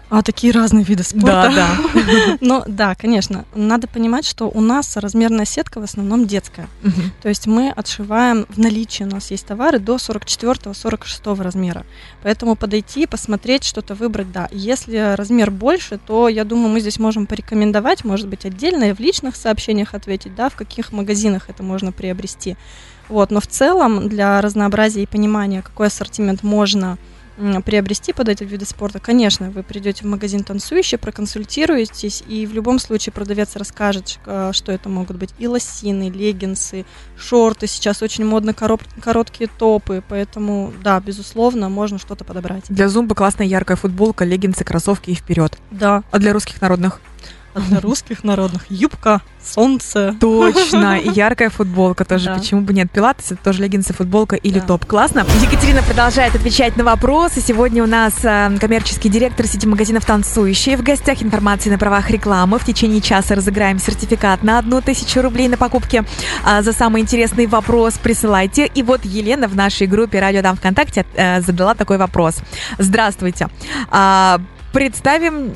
А 0.09 0.23
такие 0.23 0.53
разные 0.53 0.85
виды 0.85 1.03
спорта. 1.03 1.53
Да, 1.55 1.77
да. 1.95 2.39
Ну 2.41 2.63
да, 2.67 2.95
конечно. 2.95 3.45
Надо 3.55 3.89
понимать, 3.89 4.25
что 4.25 4.49
у 4.49 4.61
нас 4.61 4.97
размерная 4.97 5.45
сетка 5.45 5.81
в 5.81 5.85
основном 5.85 6.27
детская. 6.27 6.69
Мгм. 6.83 7.13
То 7.23 7.29
есть 7.29 7.47
мы 7.47 7.71
отшиваем 7.71 8.47
в 8.49 8.59
наличии, 8.59 9.03
у 9.03 9.09
нас 9.09 9.31
есть 9.33 9.47
товары 9.47 9.81
до 9.81 9.97
44-46 9.97 11.43
размера. 11.43 11.85
Поэтому 12.23 12.55
подойти, 12.55 13.07
посмотреть, 13.07 13.65
что-то 13.65 13.95
выбрать, 13.95 14.31
да. 14.31 14.49
Если 14.53 15.15
размер 15.17 15.51
больше, 15.51 15.99
то 15.99 16.29
я 16.29 16.45
думаю, 16.45 16.69
мы 16.69 16.81
здесь 16.81 17.01
можем 17.01 17.27
порекомендовать, 17.27 18.05
может 18.05 18.29
быть, 18.29 18.45
отдельно 18.45 18.85
и 18.85 18.93
в 18.93 19.01
личных 19.01 19.35
сообщениях 19.35 19.95
ответить, 19.95 20.37
да, 20.37 20.49
в 20.49 20.55
каких 20.55 20.93
магазинах 20.93 21.51
это 21.51 21.65
можно 21.65 21.91
приобрести. 21.91 22.57
Вот, 23.09 23.31
но 23.31 23.41
в 23.41 23.47
целом 23.47 24.09
для 24.09 24.41
разнообразия 24.41 25.03
и 25.03 25.07
понимания, 25.07 25.63
какой 25.63 25.89
ассортимент 25.89 26.43
можно 26.43 26.99
приобрести 27.65 28.13
под 28.13 28.29
эти 28.29 28.45
виды 28.45 28.65
спорта, 28.65 28.99
конечно, 28.99 29.51
вы 29.51 29.63
придете 29.63 30.05
в 30.05 30.07
магазин 30.07 30.43
танцующий, 30.43 30.99
проконсультируетесь, 30.99 32.23
и 32.27 32.47
в 32.47 32.55
любом 32.55 32.79
случае 32.79 33.13
продавец 33.13 33.57
расскажет, 33.57 34.19
э, 34.27 34.51
что 34.53 34.73
это 34.73 34.89
могут 34.89 35.17
быть 35.17 35.31
и 35.39 35.47
лосины, 35.47 36.11
леггинсы, 36.11 36.85
шорты, 37.19 37.67
сейчас 37.67 38.03
очень 38.03 38.25
модно 38.25 38.55
короткие 38.55 39.49
топы, 39.59 40.03
поэтому, 40.09 40.73
да, 40.83 41.01
безусловно, 41.01 41.69
можно 41.69 41.99
что-то 41.99 42.25
подобрать. 42.25 42.65
Для 42.69 42.89
зумбы 42.89 43.15
классная 43.15 43.47
яркая 43.47 43.77
футболка, 43.77 44.25
леггинсы, 44.25 44.65
кроссовки 44.65 45.11
и 45.11 45.15
вперед. 45.15 45.59
Да, 45.71 46.03
А 46.11 46.19
для 46.19 46.33
русских 46.33 46.61
народных? 46.61 47.01
Для 47.61 47.81
русских 47.81 48.25
народных 48.25 48.67
юбка, 48.71 49.23
солнце. 49.43 50.15
Точно, 50.21 50.99
и 51.01 51.09
яркая 51.11 51.51
футболка 51.51 52.05
тоже. 52.05 52.27
Да. 52.27 52.35
Почему 52.35 52.63
бы 52.63 52.73
нет? 52.73 52.91
Пилатес 52.91 53.33
это 53.33 53.43
тоже 53.43 53.63
леггинсы, 53.63 53.93
футболка 53.93 54.37
или 54.37 54.59
Да. 54.61 54.67
топ. 54.67 54.87
Классно. 54.87 55.25
Екатерина 55.43 55.83
продолжает 55.83 56.35
отвечать 56.35 56.77
на 56.77 56.85
вопросы. 56.85 57.41
Сегодня 57.41 57.83
у 57.83 57.87
нас 57.87 58.15
э, 58.23 58.57
коммерческий 58.61 59.09
директор 59.09 59.47
сети 59.47 59.67
магазинов 59.67 60.05
«Танцующие». 60.05 60.77
В 60.77 60.83
гостях 60.83 61.23
информации 61.23 61.71
на 61.71 61.79
правах 61.79 62.11
рекламы. 62.11 62.59
В 62.59 62.65
течение 62.65 63.01
часа 63.01 63.35
разыграем 63.35 63.79
сертификат 63.79 64.43
на 64.43 64.59
одну 64.59 64.81
тысячу 64.81 65.23
рублей 65.23 65.49
на 65.49 65.57
покупки. 65.57 66.05
А, 66.45 66.63
за 66.63 66.73
самый 66.73 67.03
интересный 67.03 67.47
вопрос 67.47 67.95
присылайте. 67.99 68.67
И 68.67 68.83
вот 68.83 69.05
Елена 69.05 69.49
в 69.49 69.57
нашей 69.57 69.87
группе 69.87 70.21
«Радио 70.21 70.43
Дам 70.43 70.57
ВКонтакте» 70.57 71.07
э, 71.15 71.41
задала 71.41 71.75
такой 71.75 71.99
вопрос. 71.99 72.39
Здравствуйте. 72.79 73.49
А, 73.91 74.41
представим 74.73 75.53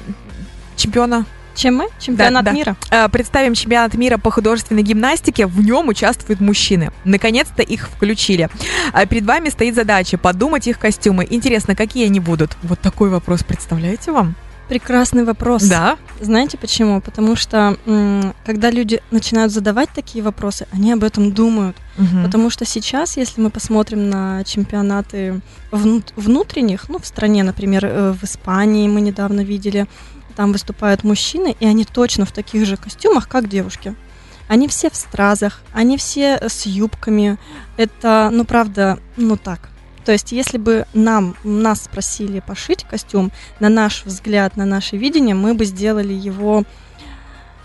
чемпиона 0.77 1.27
Чем 1.55 1.77
мы? 1.77 1.89
Чемпионат 1.99 2.45
да. 2.45 2.53
мира. 2.53 2.77
Э, 2.91 3.09
Представим 3.09 3.55
чемпионат 3.55 3.95
мира 3.95 4.17
по 4.19 4.31
художественной 4.31 4.83
гимнастике. 4.83 5.47
В 5.47 5.61
нем 5.65 5.89
участвуют 5.89 6.41
мужчины. 6.41 6.91
Наконец-то 7.05 7.63
их 7.63 7.89
включили. 7.89 8.49
А 8.93 9.07
Перед 9.07 9.25
вами 9.25 9.49
стоит 9.51 9.75
задача 9.75 10.17
подумать 10.19 10.67
их 10.67 10.79
костюмы. 10.79 11.27
Интересно, 11.29 11.75
какие 11.75 12.07
они 12.07 12.21
будут? 12.21 12.57
Вот 12.63 12.81
такой 12.81 13.11
вопрос 13.11 13.43
представляете 13.43 14.13
вам? 14.13 14.35
Прекрасный 14.69 15.25
вопрос. 15.25 15.65
Да. 15.65 15.97
Знаете 16.21 16.57
почему? 16.57 17.01
Потому 17.01 17.35
что 17.35 17.77
м, 17.87 18.35
когда 18.47 18.71
люди 18.71 19.03
начинают 19.11 19.53
задавать 19.53 19.89
такие 19.93 20.23
вопросы, 20.23 20.69
они 20.71 20.93
об 20.93 21.03
этом 21.03 21.33
думают. 21.33 21.77
Мгм. 21.97 22.23
Потому 22.25 22.51
что 22.51 22.65
сейчас, 22.65 23.17
если 23.17 23.41
мы 23.41 23.51
посмотрим 23.51 24.09
на 24.09 24.45
чемпионаты 24.45 25.41
внут- 25.73 26.13
внутренних, 26.15 26.89
ну, 26.89 27.01
в 27.01 27.07
стране, 27.07 27.43
например, 27.43 27.85
э, 27.85 28.13
в 28.13 28.23
Испании 28.23 28.87
мы 28.89 29.01
недавно 29.01 29.41
видели, 29.41 29.87
там 30.35 30.53
выступают 30.53 31.05
мужчины, 31.05 31.57
и 31.61 31.67
они 31.67 31.85
точно 31.85 32.25
в 32.25 32.33
таких 32.33 32.67
же 32.67 32.77
костюмах, 32.77 33.29
как 33.29 33.49
девушки. 33.49 33.95
Они 34.49 34.67
все 34.67 34.91
в 34.91 34.97
стразах, 34.97 35.63
они 35.73 35.97
все 35.97 36.39
с 36.43 36.67
юбками. 36.67 37.39
Это, 37.77 38.31
ну, 38.33 38.45
правда, 38.45 38.99
ну 39.17 39.37
так. 39.37 39.69
То 40.05 40.13
есть, 40.13 40.33
если 40.33 40.59
бы 40.59 40.87
нам, 40.93 41.37
нас 41.45 41.85
спросили 41.85 42.41
пошить 42.41 42.85
костюм, 42.85 43.31
на 43.61 43.69
наш 43.69 44.05
взгляд, 44.05 44.57
на 44.57 44.65
наше 44.65 44.97
видение, 44.97 45.35
мы 45.35 45.55
бы 45.55 45.65
сделали 45.65 46.13
его 46.13 46.65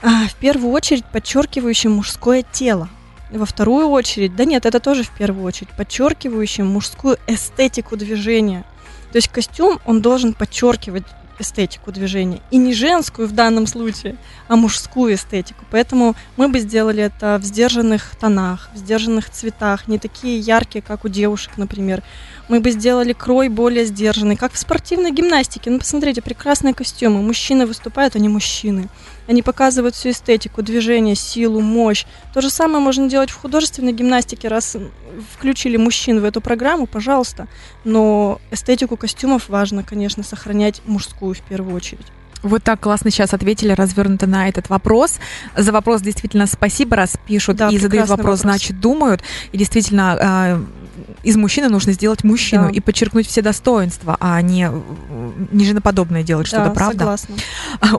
а, 0.04 0.28
в 0.28 0.36
первую 0.36 0.72
очередь 0.72 1.06
подчеркивающим 1.06 1.94
мужское 1.94 2.44
тело. 2.44 2.90
Во 3.32 3.46
вторую 3.46 3.88
очередь, 3.88 4.36
да 4.36 4.46
нет, 4.46 4.68
это 4.68 4.80
тоже 4.80 5.04
в 5.04 5.10
первую 5.10 5.46
очередь, 5.46 5.70
подчеркивающим 5.72 6.68
мужскую 6.68 7.18
эстетику 7.26 7.98
движения. 7.98 8.64
То 9.12 9.18
есть 9.18 9.30
костюм, 9.30 9.80
он 9.86 10.02
должен 10.02 10.34
подчеркивать 10.34 11.06
эстетику 11.40 11.92
движения. 11.92 12.42
И 12.52 12.58
не 12.58 12.74
женскую 12.74 13.28
в 13.28 13.32
данном 13.32 13.68
случае, 13.68 14.16
а 14.48 14.56
мужскую 14.56 15.16
эстетику. 15.16 15.66
Поэтому 15.72 16.16
мы 16.38 16.48
бы 16.48 16.60
сделали 16.60 17.04
это 17.04 17.38
в 17.42 17.46
сдержанных 17.46 18.16
тонах, 18.20 18.70
в 18.74 18.78
сдержанных 18.78 19.30
цветах, 19.30 19.88
не 19.88 20.00
такие 20.00 20.40
яркие, 20.40 20.82
как 20.82 21.06
у 21.06 21.10
девушек, 21.10 21.54
например. 21.58 22.04
Мы 22.48 22.60
бы 22.60 22.72
сделали 22.72 23.14
крой 23.14 23.50
более 23.50 23.86
сдержанный, 23.86 24.36
как 24.36 24.54
в 24.54 24.58
спортивной 24.58 25.12
гимнастике. 25.12 25.72
Ну, 25.72 25.80
посмотрите, 25.80 26.22
прекрасные 26.22 26.74
костюмы. 26.74 27.22
Мужчины 27.22 27.66
выступают, 27.66 28.16
они 28.16 28.30
мужчины. 28.30 28.88
Они 29.28 29.42
показывают 29.42 29.96
всю 29.96 30.12
эстетику, 30.12 30.62
движение, 30.62 31.16
силу, 31.16 31.60
мощь. 31.60 32.06
То 32.34 32.42
же 32.42 32.52
самое 32.52 32.80
можно 32.80 33.10
делать 33.10 33.32
в 33.32 33.42
художественной 33.42 33.94
гимнастике, 33.94 34.48
раз 34.48 34.78
включили 35.34 35.78
мужчин 35.78 36.20
в 36.20 36.24
эту 36.24 36.42
программу, 36.42 36.86
пожалуйста. 36.86 37.48
Но 37.84 38.40
эстетику 38.52 38.98
костюмов 38.98 39.50
важно, 39.50 39.84
конечно, 39.84 40.24
сохранять 40.24 40.82
мужскую 40.86 41.34
в 41.34 41.42
первую 41.42 41.76
очередь. 41.76 42.06
Вот 42.46 42.62
так 42.62 42.80
классно 42.80 43.10
сейчас 43.10 43.34
ответили 43.34 43.72
развернуто 43.72 44.28
на 44.28 44.48
этот 44.48 44.70
вопрос. 44.70 45.16
За 45.58 45.72
вопрос 45.72 46.02
действительно 46.02 46.46
спасибо, 46.46 46.96
раз 46.96 47.18
пишут 47.26 47.58
да, 47.58 47.70
и 47.70 47.80
задают 47.80 48.08
вопрос, 48.08 48.20
вопрос, 48.20 48.40
значит 48.42 48.80
думают. 48.80 49.24
И 49.52 49.58
действительно 49.58 50.18
а, 50.22 50.66
из 51.24 51.36
мужчины 51.36 51.70
нужно 51.70 51.94
сделать 51.94 52.24
мужчину 52.24 52.66
да. 52.66 52.70
и 52.70 52.80
подчеркнуть 52.80 53.28
все 53.28 53.42
достоинства, 53.42 54.18
а 54.20 54.42
не, 54.42 54.70
не 55.52 55.66
женоподобное 55.66 56.24
делать 56.24 56.50
да, 56.52 56.58
что-то, 56.58 56.72
правда? 56.72 57.00
согласна. 57.00 57.36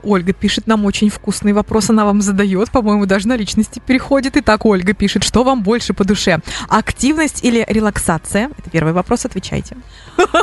Ольга 0.03 0.33
пишет 0.33 0.67
нам 0.67 0.85
очень 0.85 1.09
вкусный 1.09 1.53
вопрос, 1.53 1.89
она 1.89 2.05
вам 2.05 2.21
задает, 2.21 2.71
по-моему, 2.71 3.05
даже 3.05 3.27
на 3.27 3.35
личности 3.35 3.81
переходит. 3.85 4.37
Итак, 4.37 4.65
Ольга 4.65 4.93
пишет, 4.93 5.23
что 5.23 5.43
вам 5.43 5.63
больше 5.63 5.93
по 5.93 6.03
душе, 6.03 6.39
активность 6.67 7.43
или 7.43 7.65
релаксация? 7.67 8.49
Это 8.57 8.69
первый 8.69 8.93
вопрос, 8.93 9.25
отвечайте. 9.25 9.77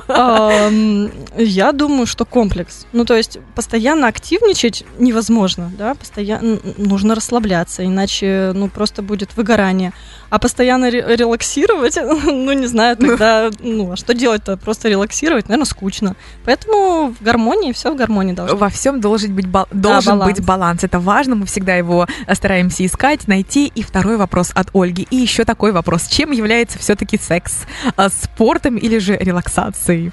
Я 0.08 1.72
думаю, 1.72 2.06
что 2.06 2.24
комплекс. 2.24 2.86
Ну, 2.92 3.04
то 3.04 3.16
есть 3.16 3.38
постоянно 3.54 4.08
активничать 4.08 4.84
невозможно, 4.98 5.72
да, 5.76 5.94
постоянно 5.94 6.58
нужно 6.78 7.14
расслабляться, 7.14 7.84
иначе, 7.84 8.52
ну, 8.54 8.68
просто 8.68 9.02
будет 9.02 9.36
выгорание. 9.36 9.92
А 10.30 10.38
постоянно 10.38 10.90
релаксировать, 10.90 11.96
ну, 12.24 12.52
не 12.52 12.66
знаю, 12.66 12.96
тогда, 12.96 13.50
ну, 13.60 13.92
а 13.92 13.96
что 13.96 14.14
делать-то? 14.14 14.56
Просто 14.56 14.88
релаксировать, 14.88 15.48
наверное, 15.48 15.66
скучно. 15.66 16.16
Поэтому 16.44 17.14
в 17.18 17.22
гармонии, 17.22 17.72
все 17.72 17.92
в 17.92 17.96
гармонии 17.96 18.32
должно 18.32 18.56
Во 18.56 18.68
всем 18.68 19.00
должен 19.00 19.34
быть, 19.34 19.46
ба- 19.46 19.68
должен 19.70 20.18
да, 20.18 20.24
быть 20.24 20.44
баланс. 20.44 20.84
Это 20.84 20.98
важно, 20.98 21.34
мы 21.34 21.46
всегда 21.46 21.76
его 21.76 22.06
стараемся 22.32 22.84
искать, 22.84 23.28
найти. 23.28 23.70
И 23.74 23.82
второй 23.82 24.16
вопрос 24.16 24.52
от 24.54 24.68
Ольги. 24.74 25.06
И 25.10 25.16
еще 25.16 25.44
такой 25.44 25.72
вопрос. 25.72 26.06
Чем 26.08 26.32
является 26.32 26.78
все-таки 26.78 27.18
секс? 27.18 27.64
А, 27.96 28.08
спортом 28.08 28.76
или 28.76 28.98
же 28.98 29.16
релаксацией? 29.16 30.12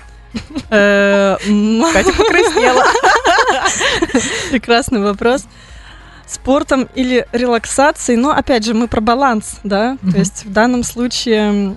Э, 0.69 1.37
Катя 1.93 2.13
покраснела. 2.13 2.85
Прекрасный 4.51 5.01
вопрос 5.01 5.45
спортом 6.31 6.87
или 6.95 7.27
релаксацией, 7.31 8.17
но 8.17 8.31
опять 8.31 8.65
же 8.65 8.73
мы 8.73 8.87
про 8.87 9.01
баланс, 9.01 9.59
да, 9.63 9.97
то 10.01 10.17
есть 10.17 10.45
в 10.45 10.51
данном 10.51 10.83
случае 10.83 11.75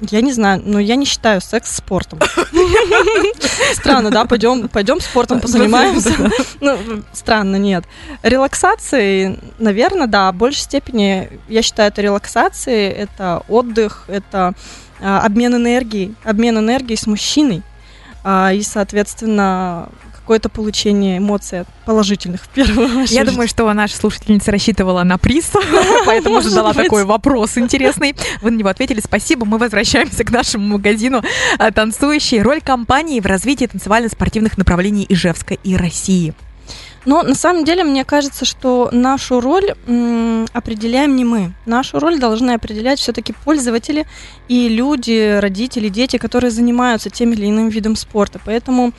я 0.00 0.20
не 0.20 0.32
знаю, 0.32 0.62
но 0.64 0.78
я 0.78 0.94
не 0.94 1.04
считаю 1.04 1.40
секс 1.40 1.74
спортом. 1.74 2.20
Странно, 3.74 4.10
да? 4.10 4.26
Пойдем, 4.26 4.68
пойдем 4.68 5.00
спортом 5.00 5.40
позанимаемся. 5.40 6.30
Ну, 6.60 6.78
странно, 7.12 7.56
нет. 7.56 7.84
Релаксацией, 8.22 9.40
наверное, 9.58 10.06
да, 10.06 10.30
в 10.30 10.36
большей 10.36 10.60
степени 10.60 11.28
я 11.48 11.62
считаю 11.62 11.88
это 11.90 12.00
релаксацией, 12.00 12.90
это 12.90 13.42
отдых, 13.48 14.04
это 14.08 14.54
а, 15.00 15.20
обмен 15.20 15.56
энергией, 15.56 16.14
обмен 16.24 16.58
энергией 16.58 16.96
с 16.96 17.06
мужчиной. 17.06 17.62
А, 18.24 18.52
и, 18.52 18.62
соответственно, 18.62 19.88
какое-то 20.28 20.50
получение 20.50 21.16
эмоций 21.16 21.64
положительных 21.86 22.42
в 22.42 22.48
первую 22.50 22.86
очередь. 23.00 23.12
Я 23.12 23.24
думаю, 23.24 23.48
что 23.48 23.72
наша 23.72 23.96
слушательница 23.96 24.52
рассчитывала 24.52 25.02
на 25.02 25.16
приз, 25.16 25.50
поэтому 26.04 26.42
задала 26.42 26.74
такой 26.74 27.06
вопрос 27.06 27.56
интересный. 27.56 28.14
Вы 28.42 28.50
на 28.50 28.58
него 28.58 28.68
ответили. 28.68 29.00
Спасибо. 29.00 29.46
Мы 29.46 29.56
возвращаемся 29.56 30.24
к 30.24 30.30
нашему 30.30 30.66
магазину 30.66 31.22
а, 31.58 31.70
«Танцующие». 31.70 32.42
Роль 32.42 32.60
компании 32.60 33.20
в 33.20 33.24
развитии 33.24 33.64
танцевально-спортивных 33.64 34.58
направлений 34.58 35.06
Ижевска 35.08 35.54
и 35.54 35.76
России. 35.76 36.34
Но 37.06 37.22
на 37.22 37.34
самом 37.34 37.64
деле 37.64 37.82
мне 37.82 38.04
кажется, 38.04 38.44
что 38.44 38.90
нашу 38.92 39.40
роль 39.40 39.74
м, 39.86 40.46
определяем 40.52 41.16
не 41.16 41.24
мы. 41.24 41.54
Нашу 41.64 42.00
роль 42.00 42.18
должны 42.18 42.50
определять 42.50 42.98
все-таки 42.98 43.32
пользователи 43.32 44.06
и 44.48 44.68
люди, 44.68 45.38
родители, 45.38 45.88
дети, 45.88 46.18
которые 46.18 46.50
занимаются 46.50 47.08
тем 47.08 47.32
или 47.32 47.46
иным 47.46 47.70
видом 47.70 47.96
спорта. 47.96 48.38
Поэтому 48.44 48.92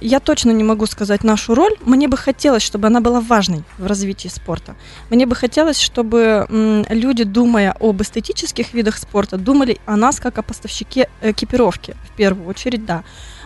я 0.00 0.20
точно 0.20 0.52
не 0.52 0.62
могу 0.62 0.86
сказать 0.86 1.24
нашу 1.24 1.54
роль. 1.54 1.74
Мне 1.84 2.06
бы 2.06 2.16
хотелось, 2.16 2.62
чтобы 2.62 2.86
она 2.86 3.00
была 3.00 3.20
важной 3.20 3.64
в 3.78 3.86
развитии 3.86 4.28
спорта. 4.28 4.76
Мне 5.10 5.26
бы 5.26 5.34
хотелось, 5.34 5.80
чтобы 5.80 6.46
люди, 6.88 7.24
думая 7.24 7.74
об 7.80 8.00
эстетических 8.00 8.72
видах 8.74 8.98
спорта, 8.98 9.36
думали 9.36 9.78
о 9.86 9.96
нас 9.96 10.20
как 10.20 10.38
о 10.38 10.42
поставщике 10.42 11.08
экипировки, 11.22 11.96
в 12.08 12.16
первую 12.16 12.48
очередь, 12.48 12.86
да. 12.86 13.02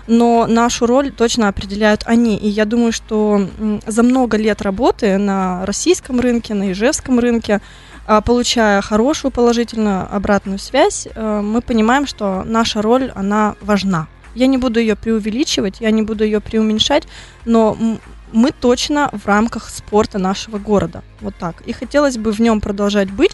Но 0.07 0.47
нашу 0.47 0.87
роль 0.87 1.13
точно 1.13 1.49
определяют 1.49 2.03
они. 2.05 2.37
И 2.37 2.49
я 2.49 2.65
думаю, 2.65 2.93
что 2.93 3.47
за 3.87 4.03
много 4.03 4.37
лет 4.37 4.63
работы 4.63 5.19
на 5.19 5.65
российском 5.67 6.21
рынке, 6.21 6.55
на 6.55 6.73
ижевском 6.73 7.19
рынке, 7.19 7.61
а, 8.07 8.23
получая 8.23 8.81
хорошую 8.81 9.31
положительную 9.31 10.09
обратную 10.11 10.59
связь, 10.59 11.07
э, 11.15 11.41
мы 11.43 11.61
понимаем, 11.61 12.07
что 12.07 12.43
наша 12.47 12.81
роль, 12.81 13.13
она 13.15 13.55
важна. 13.61 14.09
Я 14.39 14.47
не 14.47 14.57
буду 14.57 14.79
ее 14.79 14.95
преувеличивать, 14.95 15.81
я 15.81 15.91
не 15.91 16.03
буду 16.03 16.25
ее 16.25 16.41
преуменьшать, 16.41 17.09
но 17.45 17.77
мы 18.33 18.51
точно 18.53 19.11
в 19.13 19.27
рамках 19.27 19.69
спорта 19.69 20.19
нашего 20.19 20.59
города. 20.59 21.03
Вот 21.21 21.35
так. 21.39 21.63
И 21.63 21.73
хотелось 21.73 22.19
бы 22.19 22.31
в 22.31 22.41
нем 22.41 22.61
продолжать 22.61 23.11
быть 23.11 23.33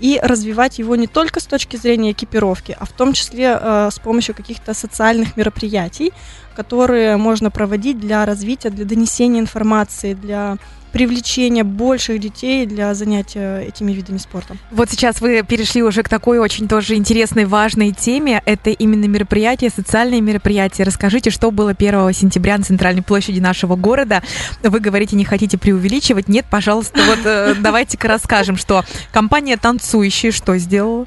и 0.00 0.20
развивать 0.22 0.78
его 0.78 0.96
не 0.96 1.06
только 1.06 1.40
с 1.40 1.46
точки 1.46 1.76
зрения 1.76 2.12
экипировки, 2.12 2.76
а 2.78 2.84
в 2.84 2.92
том 2.92 3.12
числе 3.12 3.58
э, 3.60 3.88
с 3.90 3.98
помощью 3.98 4.34
каких-то 4.34 4.74
социальных 4.74 5.36
мероприятий, 5.36 6.12
которые 6.54 7.16
можно 7.16 7.50
проводить 7.50 7.98
для 7.98 8.24
развития, 8.24 8.70
для 8.70 8.84
донесения 8.84 9.40
информации, 9.40 10.14
для 10.14 10.58
привлечения 10.94 11.64
больших 11.64 12.20
детей 12.20 12.66
для 12.66 12.94
занятия 12.94 13.58
этими 13.58 13.90
видами 13.90 14.16
спорта. 14.16 14.56
Вот 14.70 14.88
сейчас 14.90 15.20
вы 15.20 15.42
перешли 15.42 15.82
уже 15.82 16.04
к 16.04 16.08
такой 16.08 16.38
очень 16.38 16.68
тоже 16.68 16.94
интересной, 16.94 17.46
важной 17.46 17.90
теме. 17.90 18.40
Это 18.46 18.70
именно 18.70 19.06
мероприятия, 19.06 19.70
социальные 19.70 20.20
мероприятия. 20.20 20.84
Расскажите, 20.84 21.30
что 21.30 21.50
было 21.50 21.72
1 21.72 22.12
сентября 22.12 22.58
на 22.58 22.64
центральной 22.64 23.02
площади 23.02 23.40
нашего 23.40 23.74
города. 23.74 24.22
Вы 24.62 24.78
говорите, 24.78 25.16
не 25.16 25.24
хотите 25.24 25.58
преувеличивать. 25.58 26.28
Нет, 26.28 26.46
пожалуйста, 26.48 27.00
вот 27.04 27.18
э, 27.24 27.56
давайте-ка 27.60 28.06
расскажем, 28.06 28.56
что 28.56 28.84
компания 29.12 29.56
«Танцующие» 29.56 30.30
что 30.30 30.56
сделала? 30.58 31.06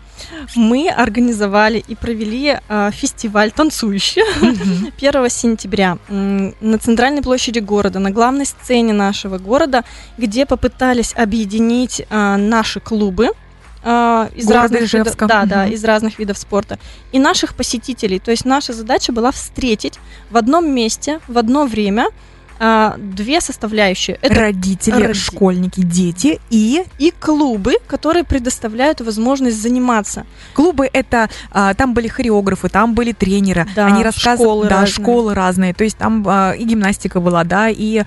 Мы 0.55 0.89
организовали 0.89 1.81
и 1.87 1.95
провели 1.95 2.57
э, 2.67 2.89
фестиваль 2.91 3.51
«Танцующие» 3.51 4.25
1 4.97 5.29
сентября 5.29 5.97
на 6.09 6.77
центральной 6.77 7.21
площади 7.21 7.59
города, 7.59 7.99
на 7.99 8.11
главной 8.11 8.45
сцене 8.45 8.91
нашего 8.91 9.37
города 9.37 9.76
города, 9.77 9.85
где 10.17 10.45
попытались 10.45 11.13
объединить 11.15 12.05
а, 12.09 12.37
наши 12.37 12.79
клубы, 12.79 13.29
а, 13.83 14.29
из 14.35 14.49
разных 14.49 14.93
видов, 14.93 15.15
да, 15.15 15.41
угу. 15.41 15.49
да, 15.49 15.67
из 15.67 15.83
разных 15.83 16.19
видов 16.19 16.37
спорта 16.37 16.77
и 17.11 17.19
наших 17.19 17.55
посетителей. 17.55 18.19
То 18.19 18.31
есть 18.31 18.45
наша 18.45 18.73
задача 18.73 19.13
была 19.13 19.31
встретить 19.31 19.99
в 20.29 20.37
одном 20.37 20.69
месте, 20.69 21.19
в 21.27 21.37
одно 21.37 21.65
время 21.65 22.07
а, 22.59 22.95
две 22.97 23.39
составляющие. 23.39 24.17
Это 24.21 24.35
родители, 24.35 25.03
роди... 25.03 25.19
школьники, 25.19 25.81
дети 25.81 26.39
и... 26.49 26.83
И 26.97 27.11
клубы, 27.11 27.75
которые 27.87 28.23
предоставляют 28.23 28.99
возможность 29.01 29.61
заниматься. 29.61 30.25
Клубы 30.53 30.89
это... 30.91 31.29
А, 31.51 31.73
там 31.75 31.93
были 31.93 32.07
хореографы, 32.07 32.69
там 32.69 32.95
были 32.95 33.11
тренеры. 33.11 33.67
Да, 33.75 33.85
Они 33.85 34.03
рассказывали... 34.03 34.47
Школы 34.47 34.63
да, 34.65 34.81
разные. 34.81 34.91
школы 34.91 35.33
разные. 35.35 35.73
То 35.73 35.83
есть 35.83 35.97
там 35.97 36.25
а, 36.27 36.51
и 36.51 36.63
гимнастика 36.63 37.19
была, 37.19 37.43
да, 37.43 37.69
и 37.69 38.03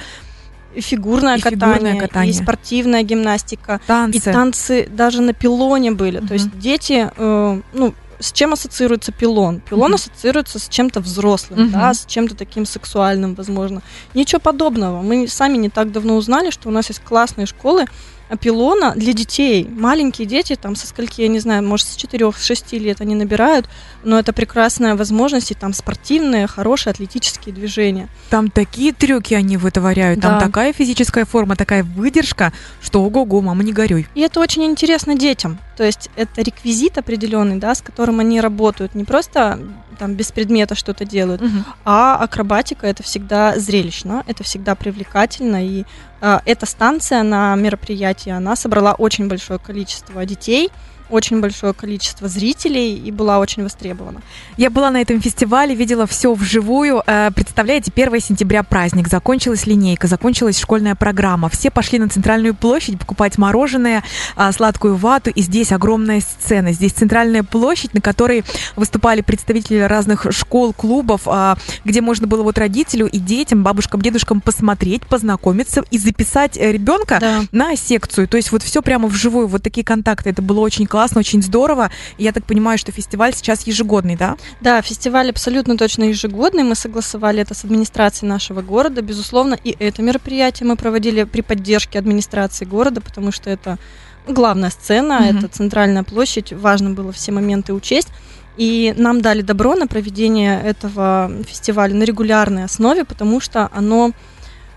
и 0.75 0.81
фигурное, 0.81 1.37
и 1.37 1.41
катание, 1.41 1.75
фигурное 1.75 2.01
катание, 2.01 2.31
и 2.31 2.35
спортивная 2.35 3.03
гимнастика, 3.03 3.81
танцы. 3.87 4.19
и 4.19 4.21
танцы 4.21 4.89
даже 4.91 5.23
на 5.23 5.33
пилоне 5.33 5.91
были. 5.91 6.19
Угу. 6.19 6.27
То 6.29 6.35
есть 6.35 6.59
дети, 6.59 7.11
э, 7.17 7.61
ну, 7.73 7.95
с 8.21 8.33
чем 8.33 8.53
ассоциируется 8.53 9.13
пилон? 9.13 9.61
Пилон 9.61 9.93
угу. 9.93 9.95
ассоциируется 9.97 10.59
с 10.59 10.69
чем-то 10.69 11.01
взрослым, 11.01 11.65
угу. 11.65 11.71
да, 11.73 11.95
с 11.95 12.05
чем-то 12.07 12.35
таким 12.35 12.67
сексуальным, 12.67 13.35
возможно. 13.35 13.83
Ничего 14.15 14.41
подобного. 14.41 15.03
Мы 15.03 15.27
сами 15.27 15.57
не 15.57 15.71
так 15.71 15.91
давно 15.91 16.17
узнали, 16.17 16.51
что 16.51 16.69
у 16.69 16.73
нас 16.73 16.89
есть 16.89 17.03
классные 17.03 17.47
школы, 17.47 17.87
пилона 18.37 18.93
для 18.97 19.13
детей. 19.13 19.69
Маленькие 19.69 20.27
дети, 20.27 20.57
там, 20.57 20.77
со 20.77 20.87
скольки, 20.87 21.21
я 21.23 21.29
не 21.29 21.41
знаю, 21.41 21.63
может, 21.63 21.87
с 21.87 21.97
4-6 21.97 22.79
лет 22.79 23.01
они 23.01 23.15
набирают, 23.15 23.69
но 24.05 24.19
это 24.19 24.33
прекрасная 24.33 24.97
возможность, 24.97 25.51
и 25.51 25.55
там 25.55 25.73
спортивные, 25.73 26.47
хорошие 26.47 26.93
атлетические 26.93 27.55
движения. 27.55 28.09
Там 28.31 28.51
такие 28.51 28.93
трюки 28.93 29.35
они 29.35 29.57
вытворяют, 29.57 30.21
там 30.21 30.39
Да. 30.39 30.47
такая 30.47 30.73
физическая 30.73 31.25
форма, 31.25 31.57
такая 31.57 31.83
выдержка, 31.83 32.53
что 32.81 33.03
ого-го, 33.03 33.41
мама, 33.41 33.63
не 33.63 33.73
горюй. 33.73 34.07
И 34.15 34.21
это 34.21 34.41
очень 34.41 34.65
интересно 34.65 35.15
детям. 35.15 35.59
То 35.77 35.85
есть 35.85 36.11
это 36.17 36.43
реквизит 36.43 36.99
определенный, 36.99 37.57
да, 37.57 37.75
с 37.75 37.81
которым 37.81 38.21
они 38.21 38.41
работают. 38.41 38.95
Не 38.95 39.05
просто 39.05 39.59
там 39.99 40.15
без 40.15 40.33
предмета 40.33 40.75
что-то 40.75 41.05
делают, 41.05 41.43
а 41.85 42.17
акробатика 42.17 42.87
это 42.87 43.03
всегда 43.03 43.59
зрелищно, 43.59 44.25
это 44.27 44.43
всегда 44.45 44.75
привлекательно. 44.75 45.67
И 45.67 45.85
эта 46.21 46.67
станция 46.67 47.23
на 47.23 47.55
мероприятии, 47.55 48.31
она 48.31 48.57
собрала 48.57 48.95
очень 48.95 49.29
большое 49.29 49.59
количество 49.59 50.25
детей, 50.27 50.71
очень 51.11 51.41
большое 51.41 51.73
количество 51.75 52.29
зрителей 52.29 52.95
и 52.97 53.11
была 53.11 53.39
очень 53.39 53.63
востребована. 53.63 54.23
Я 54.57 54.71
была 54.71 54.91
на 54.91 55.01
этом 55.01 55.21
фестивале, 55.21 55.75
видела 55.75 56.07
все 56.07 56.33
вживую. 56.35 57.03
Э, 57.07 57.31
Представляете, 57.35 57.91
1 57.95 58.21
сентября 58.21 58.63
праздник, 58.63 59.09
закончилась 59.09 59.67
линейка, 59.67 60.07
закончилась 60.07 60.59
школьная 60.59 60.95
программа. 60.95 61.49
Все 61.49 61.71
пошли 61.71 61.99
на 61.99 62.09
центральную 62.09 62.55
площадь 62.55 62.99
покупать 62.99 63.39
мороженое, 63.39 64.03
а, 64.37 64.53
сладкую 64.53 64.97
вату. 64.97 65.31
И 65.31 65.43
здесь 65.43 65.73
огромная 65.73 66.21
сцена. 66.21 66.73
Здесь 66.73 66.93
центральная 66.93 67.43
площадь, 67.43 67.95
на 67.95 68.01
которой 68.01 68.45
выступали 68.77 69.21
представители 69.23 69.79
разных 69.79 70.27
школ, 70.31 70.73
клубов, 70.73 71.23
а, 71.27 71.57
где 71.85 72.01
можно 72.01 72.27
было 72.27 72.43
вот 72.43 72.59
родителю 72.59 73.07
и 73.07 73.19
детям, 73.19 73.63
бабушкам, 73.63 74.01
дедушкам 74.03 74.41
посмотреть, 74.41 75.07
познакомиться 75.07 75.83
и 75.91 75.99
записать 75.99 76.57
э, 76.57 76.73
ребенка 76.73 77.19
Да. 77.21 77.43
на 77.53 77.77
секцию. 77.77 78.29
То 78.29 78.37
есть 78.37 78.53
вот 78.53 78.63
все 78.63 78.83
прямо 78.83 79.09
вживую, 79.09 79.47
вот 79.47 79.63
такие 79.63 79.85
контакты. 79.85 80.31
Это 80.31 80.43
было 80.43 80.61
очень 80.61 80.87
классно, 80.87 81.00
очень 81.17 81.43
здорово. 81.43 81.91
И 82.19 82.25
я 82.25 82.33
так 82.33 82.45
понимаю, 82.45 82.79
что 82.79 82.93
фестиваль 82.93 83.35
сейчас 83.35 83.67
ежегодный, 83.67 84.17
да? 84.17 84.37
Да, 84.61 84.81
фестиваль 84.83 85.31
абсолютно 85.31 85.77
точно 85.77 86.05
ежегодный. 86.05 86.63
Мы 86.63 86.75
согласовали 86.75 87.41
это 87.41 87.55
с 87.55 87.65
администрацией 87.65 88.29
нашего 88.29 88.63
города. 88.63 89.03
Безусловно, 89.03 89.59
и 89.63 89.75
это 89.79 90.03
мероприятие 90.03 90.67
мы 90.69 90.77
проводили 90.77 91.25
при 91.25 91.41
поддержке 91.43 91.99
администрации 91.99 92.65
города, 92.65 93.01
потому 93.01 93.33
что 93.33 93.51
это 93.51 93.79
главная 94.29 94.71
сцена, 94.71 95.21
Мгм. 95.21 95.39
это 95.39 95.49
центральная 95.49 96.03
площадь. 96.03 96.53
Важно 96.53 96.91
было 96.91 97.13
все 97.13 97.33
моменты 97.33 97.73
учесть. 97.73 98.09
И 98.57 98.95
нам 98.99 99.23
дали 99.23 99.43
добро 99.43 99.75
на 99.75 99.87
проведение 99.87 100.61
этого 100.63 101.31
фестиваля 101.49 101.95
на 101.95 102.03
регулярной 102.03 102.65
основе, 102.65 103.05
потому 103.05 103.41
что 103.41 103.71
оно 103.73 104.13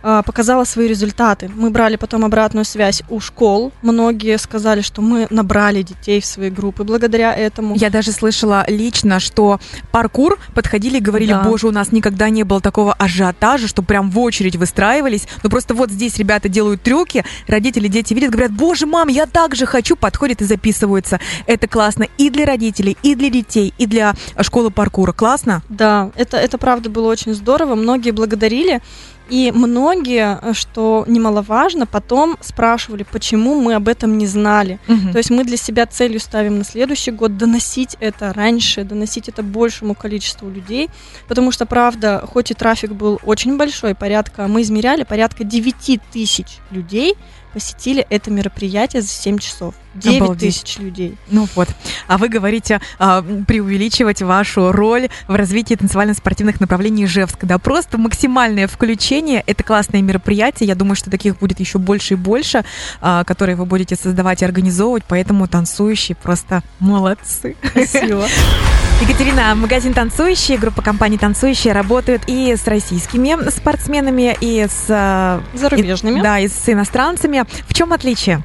а, 0.03 0.21
показало 0.21 0.65
свои 0.65 0.87
результаты. 0.87 1.49
Мы 1.55 1.69
брали 1.69 1.95
потом 1.95 2.25
обратную 2.25 2.65
связь 2.65 3.03
у 3.09 3.21
школ. 3.21 3.71
Многие 3.81 4.37
сказали, 4.37 4.81
что 4.81 5.01
мы 5.01 5.27
набрали 5.29 5.81
детей 5.81 6.19
в 6.19 6.25
свои 6.25 6.49
группы 6.49 6.83
благодаря 6.83 7.33
этому. 7.33 7.75
Я 7.75 7.89
даже 7.89 8.11
слышала 8.11 8.65
лично, 8.67 9.21
что 9.21 9.61
паркур 9.91 10.37
подходили 10.53 10.97
и 10.97 10.99
говорили, 11.01 11.31
Да. 11.31 11.43
боже, 11.43 11.67
у 11.67 11.71
нас 11.71 11.93
никогда 11.93 12.29
не 12.29 12.43
было 12.43 12.59
такого 12.59 12.93
ажиотажа, 12.93 13.67
что 13.69 13.81
прям 13.81 14.11
в 14.11 14.19
очередь 14.19 14.57
выстраивались. 14.57 15.25
Ну 15.41 15.49
просто 15.49 15.73
вот 15.73 15.89
здесь 15.89 16.17
ребята 16.17 16.49
делают 16.49 16.81
трюки, 16.81 17.23
родители, 17.47 17.87
дети 17.87 18.13
видят, 18.13 18.31
говорят, 18.31 18.51
боже, 18.51 18.85
мам, 18.85 19.07
я 19.07 19.25
так 19.25 19.55
же 19.55 19.65
хочу, 19.65 19.95
подходят 19.95 20.41
и 20.41 20.45
записываются. 20.45 21.21
Это 21.47 21.67
классно 21.67 22.07
и 22.17 22.29
для 22.29 22.45
родителей, 22.45 22.97
и 23.03 23.15
для 23.15 23.29
детей, 23.29 23.73
и 23.77 23.85
для 23.85 24.15
школы 24.41 24.69
паркура. 24.69 25.13
Классно? 25.13 25.61
Да, 25.69 26.11
это, 26.15 26.35
это 26.35 26.57
правда 26.57 26.89
было 26.89 27.09
очень 27.09 27.33
здорово. 27.33 27.75
Многие 27.75 28.11
благодарили. 28.11 28.81
И 29.29 29.51
многие, 29.53 30.39
э, 30.41 30.53
что 30.53 31.05
немаловажно, 31.07 31.85
потом 31.85 32.37
спрашивали, 32.41 33.03
почему 33.03 33.59
мы 33.61 33.75
об 33.75 33.87
этом 33.87 34.17
не 34.17 34.27
знали. 34.27 34.79
То 35.11 35.17
есть 35.17 35.29
мы 35.29 35.43
для 35.43 35.57
себя 35.57 35.85
целью 35.85 36.19
ставим 36.19 36.57
на 36.57 36.63
следующий 36.63 37.11
год 37.11 37.37
доносить 37.37 37.95
это 37.99 38.33
раньше, 38.33 38.83
доносить 38.83 39.29
это 39.29 39.43
большему 39.43 39.95
количеству 39.95 40.49
людей, 40.49 40.89
потому 41.27 41.51
что, 41.51 41.65
правда, 41.65 42.23
хоть 42.31 42.51
и 42.51 42.53
трафик 42.53 42.91
был 42.91 43.19
очень 43.23 43.57
большой, 43.57 43.95
порядка, 43.95 44.47
мы 44.47 44.61
измеряли, 44.61 45.03
порядка 45.03 45.43
9 45.43 46.01
тысяч 46.11 46.57
людей 46.71 47.15
посетили 47.53 48.05
это 48.09 48.31
мероприятие 48.31 49.01
за 49.01 49.07
7 49.07 49.37
часов. 49.37 49.75
9 49.95 50.21
Обалдеть. 50.21 50.61
тысяч 50.63 50.79
людей. 50.79 51.17
Ну 51.29 51.47
вот. 51.55 51.69
А 52.07 52.17
вы 52.17 52.27
говорите 52.27 52.81
а, 52.97 53.21
преувеличивать 53.21 54.21
вашу 54.21 54.71
роль 54.71 55.09
в 55.27 55.35
развитии 55.35 55.75
танцевально-спортивных 55.75 56.59
направлений 56.59 57.05
Ижевска. 57.05 57.45
Да, 57.45 57.59
просто 57.59 57.97
максимальное 57.97 58.67
включение. 58.67 59.43
Это 59.45 59.63
классное 59.63 60.01
мероприятие. 60.01 60.67
Я 60.67 60.75
думаю, 60.75 60.95
что 60.95 61.11
таких 61.11 61.37
будет 61.37 61.59
еще 61.59 61.77
больше 61.77 62.15
и 62.15 62.17
больше, 62.17 62.65
а, 63.01 63.23
которые 63.23 63.55
вы 63.55 63.65
будете 63.65 63.95
создавать 63.95 64.41
и 64.41 64.45
организовывать. 64.45 65.03
Поэтому 65.07 65.47
танцующие 65.47 66.15
просто 66.15 66.63
молодцы. 66.79 67.55
Спасибо. 67.63 68.25
Екатерина, 69.07 69.53
магазин 69.55 69.93
«Танцующие», 69.93 70.57
группа 70.57 70.81
компаний 70.81 71.17
«Танцующие» 71.17 71.73
работают 71.73 72.21
и 72.27 72.55
с 72.55 72.65
российскими 72.67 73.49
спортсменами, 73.49 74.37
и 74.39 74.65
с... 74.65 74.85
а, 74.89 75.41
Зарубежными. 75.53 76.19
и- 76.19 76.23
да, 76.23 76.39
и 76.39 76.47
с 76.47 76.69
иностранцами. 76.69 77.43
В 77.67 77.73
чем 77.73 77.91
отличие? 77.91 78.41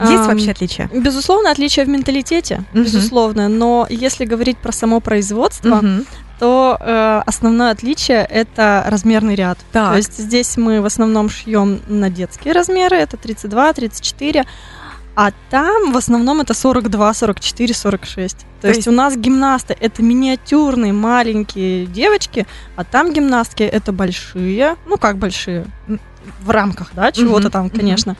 Есть 0.00 0.26
вообще 0.26 0.50
отличие? 0.50 0.88
Безусловно, 0.92 1.50
отличие 1.52 1.84
в 1.84 1.88
менталитете, 1.88 2.64
Мгм. 2.72 2.82
безусловно, 2.84 3.48
но 3.48 3.86
если 3.88 4.24
говорить 4.24 4.58
про 4.58 4.72
само 4.72 4.98
производство, 5.00 5.76
Мгм. 5.76 6.04
то 6.40 6.76
э, 6.80 7.22
основное 7.26 7.70
отличие 7.72 8.24
это 8.24 8.84
размерный 8.88 9.34
ряд. 9.36 9.58
Так. 9.72 9.90
То 9.92 9.96
есть 9.96 10.16
здесь 10.18 10.56
мы 10.56 10.80
в 10.80 10.84
основном 10.84 11.28
шьем 11.30 11.80
на 11.88 12.10
детские 12.10 12.54
размеры, 12.54 12.96
это 12.96 13.16
32, 13.16 13.72
34, 13.72 14.44
а 15.20 15.32
там 15.50 15.90
в 15.90 15.96
основном 15.96 16.42
это 16.42 16.54
42, 16.54 17.12
44, 17.12 17.74
46. 17.74 18.38
То, 18.38 18.44
То 18.60 18.68
есть, 18.68 18.76
есть- 18.76 18.88
у 18.88 18.92
нас 18.92 19.16
гимнасты 19.16 19.76
это 19.80 20.00
миниатюрные 20.00 20.92
маленькие 20.92 21.86
девочки, 21.86 22.46
а 22.76 22.84
там 22.84 23.12
гимнастки 23.12 23.64
это 23.64 23.90
большие, 23.90 24.76
ну 24.86 24.96
как 24.96 25.16
большие, 25.18 25.66
в 26.40 26.50
рамках, 26.50 26.90
да, 26.94 27.10
чего-то 27.10 27.50
там, 27.50 27.68
конечно, 27.68 28.14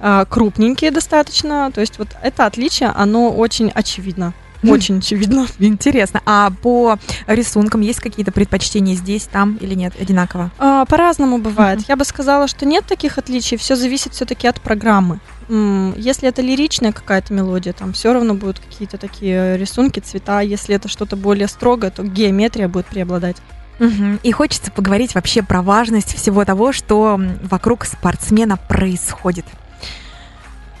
а, 0.00 0.24
крупненькие 0.24 0.90
достаточно. 0.90 1.70
То 1.72 1.82
есть 1.82 1.98
вот 1.98 2.08
это 2.20 2.46
отличие, 2.46 2.88
оно 2.88 3.30
очень 3.30 3.70
очевидно. 3.70 4.32
Мгм. 4.62 4.72
Очень 4.72 4.98
очевидно. 4.98 5.46
Интересно. 5.58 6.20
А 6.26 6.50
по 6.62 6.98
рисункам 7.26 7.80
есть 7.80 8.00
какие-то 8.00 8.32
предпочтения 8.32 8.94
здесь, 8.94 9.24
там 9.24 9.56
или 9.56 9.74
нет? 9.74 9.94
Одинаково? 10.00 10.50
А, 10.58 10.84
По-разному 10.84 11.38
бывает. 11.38 11.80
Я 11.88 11.96
бы 11.96 12.04
сказала, 12.04 12.46
что 12.48 12.66
нет 12.66 12.84
таких 12.86 13.18
отличий. 13.18 13.56
Все 13.56 13.76
зависит 13.76 14.12
все-таки 14.14 14.46
от 14.46 14.60
программы. 14.60 15.20
Если 15.48 16.28
это 16.28 16.42
лиричная 16.42 16.92
какая-то 16.92 17.34
мелодия, 17.34 17.72
там 17.72 17.92
все 17.92 18.12
равно 18.12 18.34
будут 18.34 18.60
какие-то 18.60 18.98
такие 18.98 19.56
рисунки, 19.56 19.98
цвета. 19.98 20.40
Если 20.42 20.74
это 20.76 20.88
что-то 20.88 21.16
более 21.16 21.48
строгое, 21.48 21.90
то 21.90 22.04
геометрия 22.04 22.68
будет 22.68 22.86
преобладать. 22.86 23.36
Мгм. 23.80 24.20
И 24.22 24.30
хочется 24.30 24.70
поговорить 24.70 25.14
вообще 25.14 25.42
про 25.42 25.62
важность 25.62 26.14
всего 26.14 26.44
того, 26.44 26.70
что 26.72 27.20
вокруг 27.42 27.84
спортсмена 27.84 28.58
происходит. 28.58 29.46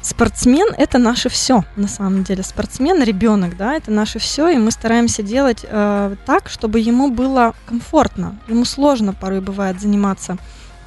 Спортсмен 0.02 0.68
это 0.76 0.98
наше 0.98 1.28
все, 1.28 1.64
на 1.76 1.88
самом 1.88 2.24
деле. 2.24 2.42
Спортсмен, 2.42 3.02
ребенок, 3.02 3.56
да, 3.56 3.74
это 3.74 3.90
наше 3.90 4.18
все, 4.18 4.48
и 4.48 4.56
мы 4.56 4.70
стараемся 4.70 5.22
делать 5.22 5.64
э, 5.68 6.16
так, 6.24 6.48
чтобы 6.48 6.80
ему 6.80 7.10
было 7.10 7.54
комфортно. 7.66 8.38
Ему 8.48 8.64
сложно 8.64 9.12
порой 9.12 9.40
бывает 9.40 9.80
заниматься 9.80 10.38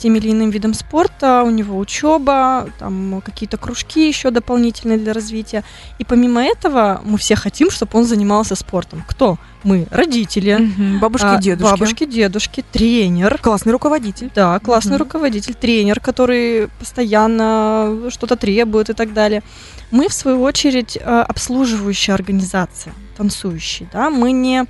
тем 0.03 0.15
или 0.15 0.31
иным 0.31 0.49
видом 0.49 0.73
спорта, 0.73 1.43
у 1.43 1.49
него 1.49 1.77
учеба, 1.79 2.67
там 2.77 3.21
какие-то 3.25 3.55
кружки 3.55 4.05
еще 4.05 4.31
дополнительные 4.31 4.97
для 4.97 5.13
развития. 5.13 5.63
И 5.97 6.03
помимо 6.03 6.43
этого 6.43 6.99
мы 7.05 7.17
все 7.17 7.35
хотим, 7.35 7.71
чтобы 7.71 7.97
он 7.97 8.03
занимался 8.05 8.55
спортом. 8.55 9.01
Кто? 9.07 9.37
Мы, 9.63 9.87
родители, 9.91 10.55
Мгм. 10.55 10.99
Бабушки 10.99 11.25
а, 11.25 11.37
дедушки. 11.37 11.71
бабушки, 11.71 12.05
дедушки, 12.05 12.65
тренер, 12.73 13.37
Классный 13.41 13.71
руководитель. 13.71 14.29
да, 14.35 14.59
классный 14.59 14.95
Мгм. 14.97 15.03
руководитель, 15.03 15.53
тренер, 15.53 16.01
который 16.01 16.67
постоянно 16.79 18.09
что-то 18.09 18.35
требует 18.35 18.89
и 18.89 18.93
так 18.93 19.13
далее. 19.13 19.41
Мы, 19.91 20.09
в 20.09 20.13
свою 20.13 20.41
очередь, 20.41 20.97
э, 20.97 21.25
обслуживающая 21.29 22.13
организация, 22.15 22.93
танцующие, 23.15 23.87
да, 23.93 24.09
мы 24.09 24.33
не 24.33 24.65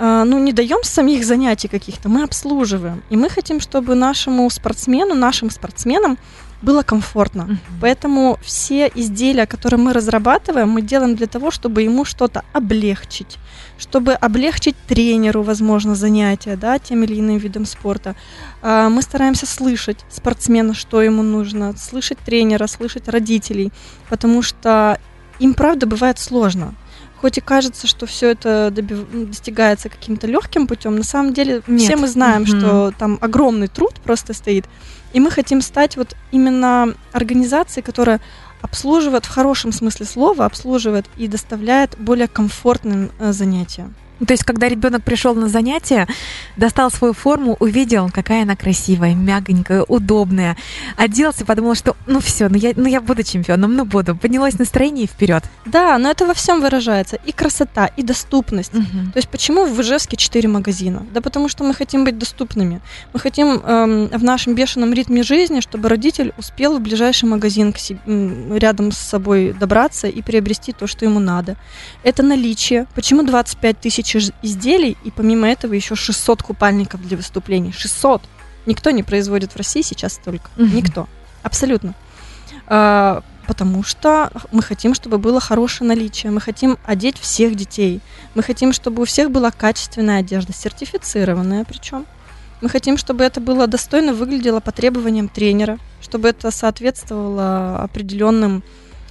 ну, 0.00 0.38
не 0.38 0.52
даем 0.52 0.82
самих 0.82 1.24
занятий 1.24 1.68
каких-то, 1.68 2.08
мы 2.08 2.22
обслуживаем. 2.22 3.02
И 3.10 3.16
мы 3.16 3.28
хотим, 3.28 3.60
чтобы 3.60 3.94
нашему 3.94 4.48
спортсмену, 4.48 5.14
нашим 5.14 5.50
спортсменам 5.50 6.16
было 6.62 6.82
комфортно. 6.82 7.44
Мгм. 7.44 7.58
Поэтому 7.80 8.38
все 8.42 8.90
изделия, 8.94 9.46
которые 9.46 9.78
мы 9.78 9.92
разрабатываем, 9.92 10.68
мы 10.68 10.82
делаем 10.82 11.16
для 11.16 11.26
того, 11.26 11.50
чтобы 11.50 11.82
ему 11.82 12.04
что-то 12.04 12.44
облегчить, 12.52 13.38
чтобы 13.78 14.12
облегчить 14.12 14.76
тренеру, 14.86 15.42
возможно, 15.42 15.94
занятия, 15.94 16.56
да, 16.56 16.78
тем 16.78 17.02
или 17.04 17.18
иным 17.18 17.38
видом 17.38 17.66
спорта. 17.66 18.14
А, 18.62 18.88
Мы 18.88 19.02
стараемся 19.02 19.46
слышать 19.46 19.98
спортсмена, 20.10 20.74
что 20.74 21.02
ему 21.02 21.22
нужно, 21.22 21.74
слышать 21.76 22.18
тренера, 22.18 22.66
слышать 22.66 23.08
родителей, 23.08 23.72
потому 24.08 24.42
что 24.42 24.98
им, 25.38 25.54
правда, 25.54 25.86
бывает 25.86 26.18
сложно. 26.18 26.74
Хоть 27.20 27.38
и 27.38 27.40
кажется, 27.40 27.86
что 27.86 28.06
все 28.06 28.30
это 28.30 28.70
добив... 28.70 29.06
достигается 29.12 29.88
каким-то 29.88 30.26
легким 30.26 30.66
путем, 30.66 30.96
на 30.96 31.04
самом 31.04 31.32
деле 31.32 31.62
Нет. 31.66 31.82
все 31.82 31.96
мы 31.96 32.08
знаем, 32.08 32.42
Мгм. 32.42 32.58
что 32.58 32.92
там 32.98 33.18
огромный 33.20 33.68
труд 33.68 34.00
просто 34.02 34.32
стоит. 34.32 34.64
И 35.12 35.20
мы 35.20 35.30
хотим 35.30 35.60
стать 35.60 35.96
вот 35.96 36.16
именно 36.32 36.94
организацией, 37.12 37.82
которая 37.82 38.20
обслуживает 38.62 39.24
в 39.24 39.28
хорошем 39.28 39.72
смысле 39.72 40.06
слова, 40.06 40.44
обслуживает 40.44 41.06
и 41.16 41.28
доставляет 41.28 41.96
более 41.98 42.28
комфортным 42.28 43.10
э, 43.18 43.32
занятия. 43.32 43.90
Ну, 44.20 44.26
То 44.26 44.34
есть, 44.34 44.44
когда 44.44 44.68
ребенок 44.68 45.02
пришел 45.02 45.34
на 45.34 45.48
занятие, 45.48 46.06
достал 46.56 46.90
свою 46.90 47.14
форму, 47.14 47.56
увидел, 47.58 48.10
какая 48.12 48.42
она 48.42 48.54
красивая, 48.54 49.14
мягонькая, 49.14 49.82
удобная, 49.82 50.56
оделся, 50.96 51.44
подумал, 51.46 51.74
что 51.74 51.96
ну 52.06 52.20
все, 52.20 52.48
ну 52.48 52.56
я, 52.56 52.72
ну 52.76 52.86
я 52.86 53.00
буду 53.00 53.22
чемпионом, 53.22 53.74
ну 53.74 53.84
буду. 53.84 54.14
Поднялось 54.14 54.58
настроение 54.58 55.04
и 55.04 55.08
вперед. 55.08 55.42
Да, 55.64 55.96
но 55.98 56.10
это 56.10 56.26
во 56.26 56.34
всем 56.34 56.60
выражается. 56.60 57.18
И 57.24 57.32
красота, 57.32 57.86
и 57.86 58.02
доступность. 58.02 58.72
То 58.72 59.16
есть 59.16 59.28
почему 59.28 59.64
в 59.64 59.80
Ижевске 59.80 60.16
4 60.16 60.48
магазина? 60.48 61.06
Да 61.12 61.20
потому 61.20 61.48
что 61.48 61.64
мы 61.64 61.74
хотим 61.74 62.04
быть 62.04 62.18
доступными. 62.18 62.80
Мы 63.14 63.20
хотим 63.20 63.60
эм, 63.64 64.08
в 64.08 64.22
нашем 64.22 64.54
бешеном 64.54 64.92
ритме 64.92 65.22
жизни, 65.22 65.60
чтобы 65.60 65.88
родитель 65.88 66.32
успел 66.36 66.78
в 66.78 66.80
ближайший 66.80 67.24
магазин 67.24 67.72
к 67.72 67.78
себе, 67.78 68.00
рядом 68.58 68.92
с 68.92 68.98
собой 68.98 69.54
добраться 69.58 70.08
и 70.08 70.20
приобрести 70.20 70.72
то, 70.72 70.86
что 70.86 71.06
ему 71.06 71.20
надо. 71.20 71.56
Это 72.02 72.22
наличие. 72.22 72.86
Почему 72.94 73.22
25 73.22 73.80
тысяч 73.80 74.09
из- 74.18 74.32
изделий 74.42 74.96
и 75.04 75.10
помимо 75.10 75.48
этого 75.48 75.72
еще 75.74 75.94
600 75.94 76.42
купальников 76.42 77.06
для 77.06 77.16
выступлений? 77.16 77.72
600! 77.72 78.22
Никто 78.66 78.90
не 78.90 79.02
производит 79.02 79.52
в 79.52 79.56
России 79.56 79.82
сейчас 79.82 80.14
столько. 80.14 80.50
Мгм. 80.56 80.76
Никто. 80.76 81.08
Абсолютно. 81.42 81.94
А, 82.66 83.22
потому 83.46 83.82
что 83.82 84.30
мы 84.52 84.62
хотим, 84.62 84.94
чтобы 84.94 85.18
было 85.18 85.40
хорошее 85.40 85.88
наличие. 85.88 86.30
Мы 86.30 86.40
хотим 86.40 86.78
одеть 86.84 87.18
всех 87.18 87.54
детей. 87.56 88.00
Мы 88.34 88.42
хотим, 88.42 88.72
чтобы 88.72 89.02
у 89.02 89.04
всех 89.06 89.30
была 89.30 89.50
качественная 89.50 90.20
одежда, 90.20 90.52
сертифицированная 90.52 91.64
причем. 91.64 92.06
Мы 92.60 92.68
хотим, 92.68 92.98
чтобы 92.98 93.24
это 93.24 93.40
было 93.40 93.66
достойно 93.66 94.12
выглядело 94.12 94.60
по 94.60 94.70
требованиям 94.70 95.28
тренера, 95.28 95.78
чтобы 96.02 96.28
это 96.28 96.50
соответствовало 96.50 97.78
определенным 97.82 98.62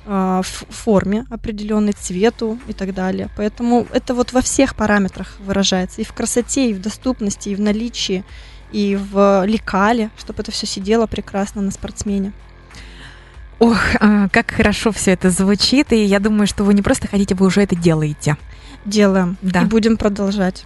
а, 0.06 0.40
ф- 0.40 0.64
форме, 0.70 1.26
определенной 1.30 1.94
цвету 1.94 2.58
и 2.68 2.74
так 2.74 2.94
далее. 2.94 3.30
Поэтому 3.36 3.88
это 3.94 4.14
вот 4.14 4.34
во 4.34 4.42
всех 4.42 4.76
параметрах 4.76 5.38
выражается. 5.40 6.02
И 6.02 6.04
в 6.04 6.14
красоте, 6.14 6.70
и 6.70 6.74
в 6.74 6.82
доступности, 6.82 7.50
и 7.50 7.56
в 7.56 7.62
наличии, 7.62 8.24
и 8.72 8.96
в 8.96 9.46
лекале, 9.46 10.10
чтобы 10.18 10.42
это 10.42 10.52
все 10.52 10.66
сидело 10.66 11.08
прекрасно 11.08 11.62
на 11.62 11.72
спортсмене. 11.72 12.34
Ох, 13.60 13.78
а, 14.00 14.30
как 14.30 14.52
хорошо 14.52 14.92
все 14.92 15.12
это 15.12 15.30
звучит, 15.30 15.92
и 15.92 16.04
я 16.04 16.20
думаю, 16.20 16.48
что 16.48 16.64
вы 16.64 16.74
не 16.74 16.82
просто 16.82 17.08
хотите, 17.08 17.36
вы 17.36 17.48
уже 17.48 17.62
это 17.62 17.76
делаете. 17.76 18.38
Делаем. 18.86 19.38
Да. 19.42 19.64
И 19.64 19.66
будем 19.66 19.98
продолжать. 19.98 20.66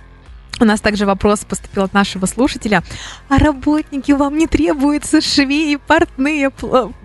У 0.60 0.66
нас 0.66 0.82
также 0.82 1.06
вопрос 1.06 1.46
поступил 1.46 1.84
от 1.84 1.94
нашего 1.94 2.26
слушателя. 2.26 2.84
А 3.30 3.38
работники 3.38 4.12
вам 4.12 4.38
не 4.38 4.48
требуются 4.48 5.20
швеи, 5.22 5.76
портные? 5.76 6.52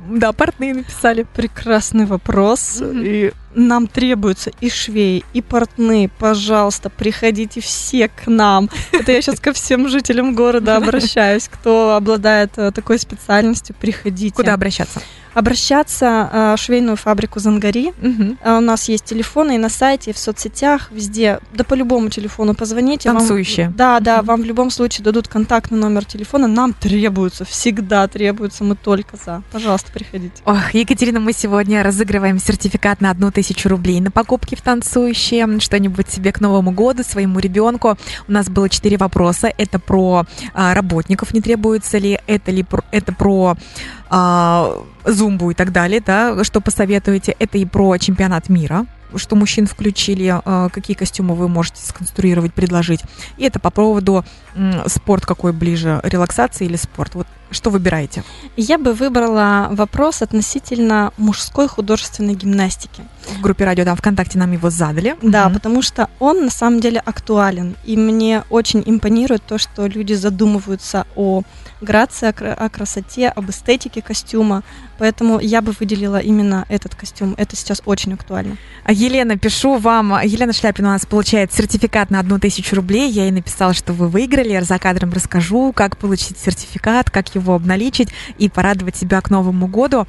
Да, 0.08 0.32
портные 0.32 0.74
написали. 0.74 1.26
Прекрасный 1.34 2.06
вопрос. 2.06 2.80
Мгм. 2.80 3.02
И 3.04 3.32
нам 3.54 3.86
требуются 3.86 4.50
и 4.60 4.70
швеи, 4.70 5.24
и 5.32 5.42
портные. 5.42 6.08
Пожалуйста, 6.08 6.90
приходите 6.90 7.60
все 7.60 8.08
к 8.08 8.26
нам. 8.26 8.68
Это 8.92 9.12
я 9.12 9.20
сейчас 9.22 9.40
ко 9.40 9.52
всем 9.52 9.88
жителям 9.88 10.34
города 10.34 10.76
обращаюсь. 10.78 11.48
Кто 11.48 11.94
обладает 11.96 12.52
э, 12.56 12.70
такой 12.72 12.98
специальностью, 12.98 13.74
приходите. 13.80 14.34
Куда 14.34 14.54
обращаться? 14.54 15.00
Обращаться 15.34 16.28
э, 16.32 16.54
в 16.56 16.60
швейную 16.60 16.96
фабрику 16.96 17.38
Зангари. 17.40 17.92
А 18.42 18.58
У 18.58 18.60
нас 18.60 18.88
есть 18.88 19.04
телефоны 19.04 19.54
и 19.54 19.58
на 19.58 19.68
сайте, 19.68 20.10
и 20.10 20.12
в 20.14 20.18
соцсетях, 20.18 20.90
везде. 20.90 21.38
Да 21.54 21.64
по 21.64 21.74
любому 21.74 22.10
телефону 22.10 22.54
позвоните. 22.54 23.08
вам- 23.08 23.18
Танцующие. 23.18 23.72
да, 23.76 24.00
да, 24.00 24.18
Мгм. 24.18 24.26
вам 24.26 24.42
в 24.42 24.44
любом 24.44 24.70
случае 24.70 25.04
дадут 25.04 25.28
контактный 25.28 25.78
номер 25.78 26.04
телефона. 26.04 26.48
Нам 26.48 26.72
требуется, 26.74 27.44
всегда 27.44 28.06
требуется, 28.08 28.64
мы 28.64 28.74
только 28.76 29.16
за. 29.16 29.42
Пожалуйста, 29.52 29.90
приходите. 29.92 30.42
Ох, 30.44 30.74
Екатерина, 30.74 31.20
мы 31.20 31.32
сегодня 31.32 31.82
разыгрываем 31.82 32.38
сертификат 32.38 33.00
на 33.00 33.10
одну 33.10 33.30
тысячу 33.38 33.68
рублей 33.68 34.00
на 34.00 34.10
покупки 34.10 34.56
в 34.56 34.62
танцующие, 34.62 35.60
что-нибудь 35.60 36.10
себе 36.10 36.32
к 36.32 36.40
Новому 36.40 36.72
году, 36.72 37.04
своему 37.04 37.38
ребенку. 37.38 37.96
У 38.26 38.32
нас 38.32 38.48
было 38.48 38.68
четыре 38.68 38.96
вопроса. 38.96 39.48
Это 39.56 39.78
про 39.78 40.24
а, 40.54 40.74
работников, 40.74 41.32
не 41.32 41.40
требуется 41.40 41.98
ли, 41.98 42.18
это 42.26 42.50
ли 42.50 42.66
это 42.90 43.12
про 43.12 43.56
а, 44.10 44.82
зумбу 45.04 45.52
и 45.52 45.54
так 45.54 45.70
далее, 45.70 46.02
да, 46.04 46.42
что 46.42 46.60
посоветуете. 46.60 47.36
Это 47.38 47.58
и 47.58 47.64
про 47.64 47.96
чемпионат 47.98 48.48
мира, 48.48 48.86
что 49.14 49.36
мужчин 49.36 49.68
включили, 49.68 50.34
а, 50.44 50.68
какие 50.70 50.96
костюмы 50.96 51.36
вы 51.36 51.48
можете 51.48 51.80
сконструировать, 51.80 52.52
предложить. 52.52 53.02
И 53.36 53.44
это 53.44 53.60
по 53.60 53.70
поводу 53.70 54.24
спорт 54.86 55.24
какой 55.26 55.52
ближе, 55.52 56.00
релаксация 56.02 56.66
или 56.66 56.74
спорт. 56.74 57.14
Вот 57.14 57.28
что 57.50 57.70
выбираете? 57.70 58.22
Я 58.56 58.78
бы 58.78 58.92
выбрала 58.92 59.68
вопрос 59.70 60.22
относительно 60.22 61.12
мужской 61.16 61.68
художественной 61.68 62.34
гимнастики. 62.34 63.02
В 63.36 63.40
группе 63.40 63.64
радио 63.64 63.84
там 63.84 63.96
ВКонтакте 63.96 64.38
нам 64.38 64.52
его 64.52 64.70
задали. 64.70 65.16
Да, 65.22 65.44
Мгм. 65.46 65.54
потому 65.54 65.82
что 65.82 66.08
он 66.18 66.44
на 66.44 66.50
самом 66.50 66.80
деле 66.80 67.00
актуален. 67.04 67.76
И 67.84 67.96
мне 67.96 68.44
очень 68.50 68.82
импонирует 68.84 69.42
то, 69.44 69.58
что 69.58 69.86
люди 69.86 70.14
задумываются 70.14 71.06
о 71.16 71.42
грации, 71.80 72.28
о 72.38 72.68
красоте, 72.68 73.28
об 73.28 73.50
эстетике 73.50 74.02
костюма. 74.02 74.62
Поэтому 74.98 75.40
я 75.40 75.62
бы 75.62 75.72
выделила 75.78 76.18
именно 76.18 76.66
этот 76.68 76.94
костюм. 76.94 77.34
Это 77.36 77.56
сейчас 77.56 77.82
очень 77.86 78.14
актуально. 78.14 78.56
А, 78.84 78.92
Елена, 78.92 79.38
пишу 79.38 79.78
вам. 79.78 80.18
Елена 80.24 80.52
Шляпина 80.52 80.88
у 80.88 80.92
нас 80.92 81.06
получает 81.06 81.52
сертификат 81.52 82.10
на 82.10 82.20
одну 82.20 82.38
тысячу 82.38 82.76
рублей. 82.76 83.10
Я 83.10 83.24
ей 83.24 83.32
написала, 83.32 83.74
что 83.74 83.92
вы 83.92 84.08
выиграли. 84.08 84.50
Я 84.50 84.62
за 84.62 84.78
кадром 84.78 85.12
расскажу, 85.12 85.72
как 85.72 85.96
получить 85.96 86.38
сертификат, 86.38 87.10
как 87.10 87.34
его 87.34 87.54
обналичить 87.54 88.08
и 88.38 88.48
порадовать 88.48 88.96
себя 88.96 89.20
к 89.20 89.30
Новому 89.30 89.66
году. 89.66 90.06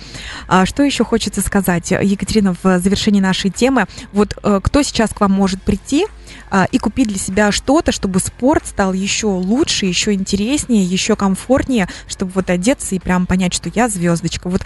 А, 0.48 0.66
Что 0.66 0.84
еще 0.84 1.04
хочется 1.04 1.42
сказать? 1.42 1.92
Екатерина, 1.92 2.56
в 2.64 2.80
завершении 2.80 3.22
нашей 3.22 3.52
темы, 3.52 3.86
вот 4.12 4.38
э, 4.44 4.60
кто 4.64 4.82
сейчас 4.82 5.12
к 5.12 5.22
вам 5.22 5.32
может 5.32 5.62
прийти 5.62 6.06
а, 6.52 6.66
и 6.72 6.78
купить 6.78 7.08
для 7.08 7.18
себя 7.18 7.52
что-то, 7.52 7.92
чтобы 7.92 8.20
спорт 8.20 8.66
стал 8.66 8.94
еще 8.94 9.28
лучше, 9.28 9.86
еще 9.86 10.14
интереснее, 10.14 10.84
еще 10.84 11.16
комфортнее, 11.16 11.88
чтобы 12.08 12.32
вот 12.34 12.50
одеться 12.50 12.96
и 12.96 13.00
прям 13.00 13.26
понять, 13.26 13.54
что 13.54 13.70
я 13.74 13.88
звездочка. 13.88 14.50
Вот 14.50 14.62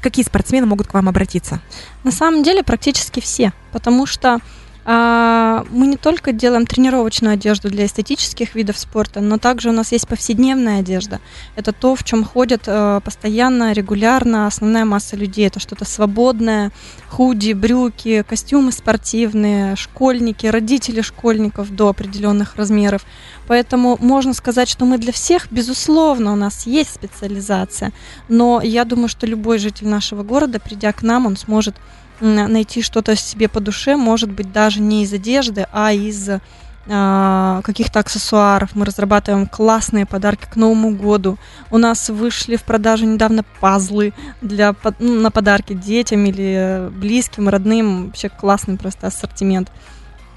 какие 0.00 0.24
спортсмены 0.24 0.66
могут 0.66 0.86
к 0.88 0.94
вам 0.94 1.08
обратиться? 1.08 1.60
На 2.04 2.10
самом 2.10 2.42
деле 2.42 2.62
практически 2.62 3.20
все, 3.20 3.52
потому 3.72 4.06
что 4.06 4.38
мы 4.84 5.86
не 5.86 5.96
только 5.96 6.32
делаем 6.32 6.66
тренировочную 6.66 7.34
одежду 7.34 7.70
для 7.70 7.86
эстетических 7.86 8.54
видов 8.54 8.78
спорта, 8.78 9.20
но 9.20 9.38
также 9.38 9.70
у 9.70 9.72
нас 9.72 9.92
есть 9.92 10.08
повседневная 10.08 10.80
одежда. 10.80 11.20
Это 11.54 11.72
то, 11.72 11.94
в 11.94 12.02
чем 12.02 12.24
ходят 12.24 12.62
э, 12.66 13.00
постоянно, 13.04 13.72
регулярно 13.72 14.46
основная 14.46 14.84
масса 14.84 15.16
людей. 15.16 15.46
Это 15.46 15.60
что-то 15.60 15.84
свободное, 15.84 16.72
худи, 17.08 17.52
брюки, 17.52 18.24
костюмы 18.28 18.72
спортивные, 18.72 19.76
школьники, 19.76 20.46
родители 20.46 21.00
школьников 21.00 21.70
до 21.70 21.88
определенных 21.88 22.56
размеров. 22.56 23.04
Поэтому 23.46 23.96
можно 24.00 24.34
сказать, 24.34 24.68
что 24.68 24.84
мы 24.84 24.98
для 24.98 25.12
всех, 25.12 25.46
безусловно, 25.50 26.32
у 26.32 26.36
нас 26.36 26.66
есть 26.66 26.94
специализация, 26.94 27.92
но 28.28 28.60
я 28.62 28.84
думаю, 28.84 29.08
что 29.08 29.26
любой 29.26 29.58
житель 29.58 29.88
нашего 29.88 30.22
города, 30.22 30.58
придя 30.58 30.92
к 30.92 31.02
нам, 31.02 31.26
он 31.26 31.36
сможет 31.36 31.76
найти 32.20 32.82
что-то 32.82 33.16
себе 33.16 33.48
по 33.48 33.60
душе, 33.60 33.96
может 33.96 34.30
быть, 34.30 34.52
даже 34.52 34.80
не 34.80 35.02
из 35.02 35.12
одежды, 35.12 35.66
а 35.72 35.92
из 35.92 36.28
а, 36.88 37.62
каких-то 37.62 38.00
аксессуаров. 38.00 38.74
Мы 38.74 38.84
разрабатываем 38.84 39.46
классные 39.46 40.04
подарки 40.04 40.46
к 40.50 40.56
Новому 40.56 40.90
году. 40.90 41.38
У 41.70 41.78
нас 41.78 42.08
вышли 42.08 42.56
в 42.56 42.64
продажу 42.64 43.06
недавно 43.06 43.44
пазлы 43.60 44.12
для, 44.40 44.74
ну, 44.98 45.20
на 45.20 45.30
подарки 45.30 45.74
детям 45.74 46.24
или 46.24 46.88
близким, 46.90 47.48
родным. 47.48 48.06
Вообще 48.06 48.28
классный 48.28 48.76
просто 48.76 49.06
ассортимент. 49.06 49.70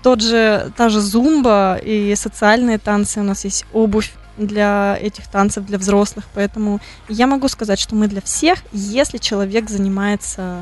Тот 0.04 0.22
же, 0.22 0.72
та 0.78 0.90
же 0.90 1.02
зумба 1.02 1.80
и 1.84 2.14
социальные 2.16 2.78
танцы. 2.78 3.22
У 3.22 3.24
нас 3.24 3.44
есть 3.44 3.66
обувь 3.74 4.14
для 4.38 5.00
этих 5.02 5.28
танцев, 5.28 5.66
для 5.66 5.80
взрослых. 5.80 6.26
Поэтому 6.36 6.80
я 7.10 7.26
могу 7.26 7.48
сказать, 7.48 7.80
что 7.80 7.96
мы 7.96 8.08
для 8.08 8.22
всех, 8.22 8.60
если 8.72 9.18
человек 9.18 9.68
занимается 9.68 10.60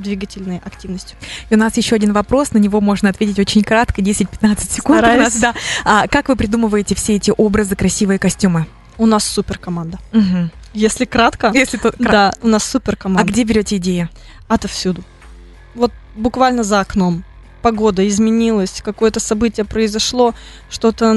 двигательной 0.00 0.60
активностью. 0.64 1.16
И 1.50 1.54
у 1.54 1.58
нас 1.58 1.76
еще 1.76 1.96
один 1.96 2.12
вопрос, 2.12 2.52
на 2.52 2.58
него 2.58 2.80
можно 2.80 3.08
ответить 3.08 3.38
очень 3.38 3.62
кратко, 3.62 4.02
10-15 4.02 4.70
секунд. 4.72 4.98
у 4.98 5.02
Стараюсь. 5.02 5.20
нас, 5.24 5.36
да. 5.40 5.54
А, 5.84 6.06
как 6.08 6.28
вы 6.28 6.36
придумываете 6.36 6.94
все 6.94 7.14
эти 7.16 7.32
образы, 7.36 7.76
красивые 7.76 8.18
костюмы? 8.18 8.66
У 8.98 9.06
нас 9.06 9.24
супер 9.24 9.58
команда. 9.58 9.98
Мгм. 10.12 10.50
Если 10.72 11.04
кратко, 11.04 11.50
Если 11.54 11.76
тут 11.78 11.96
кра- 11.96 12.10
да, 12.12 12.32
у 12.42 12.48
нас 12.48 12.64
супер 12.64 12.94
А 12.94 12.96
команда. 12.96 13.30
где 13.32 13.44
берете 13.44 13.76
идеи? 13.76 14.08
Отовсюду. 14.48 15.02
Вот 15.74 15.92
буквально 16.14 16.62
за 16.62 16.80
окном. 16.80 17.24
погода 17.62 18.06
изменилась, 18.06 18.80
какое-то 18.80 19.18
событие 19.18 19.64
произошло, 19.66 20.34
что-то 20.70 21.12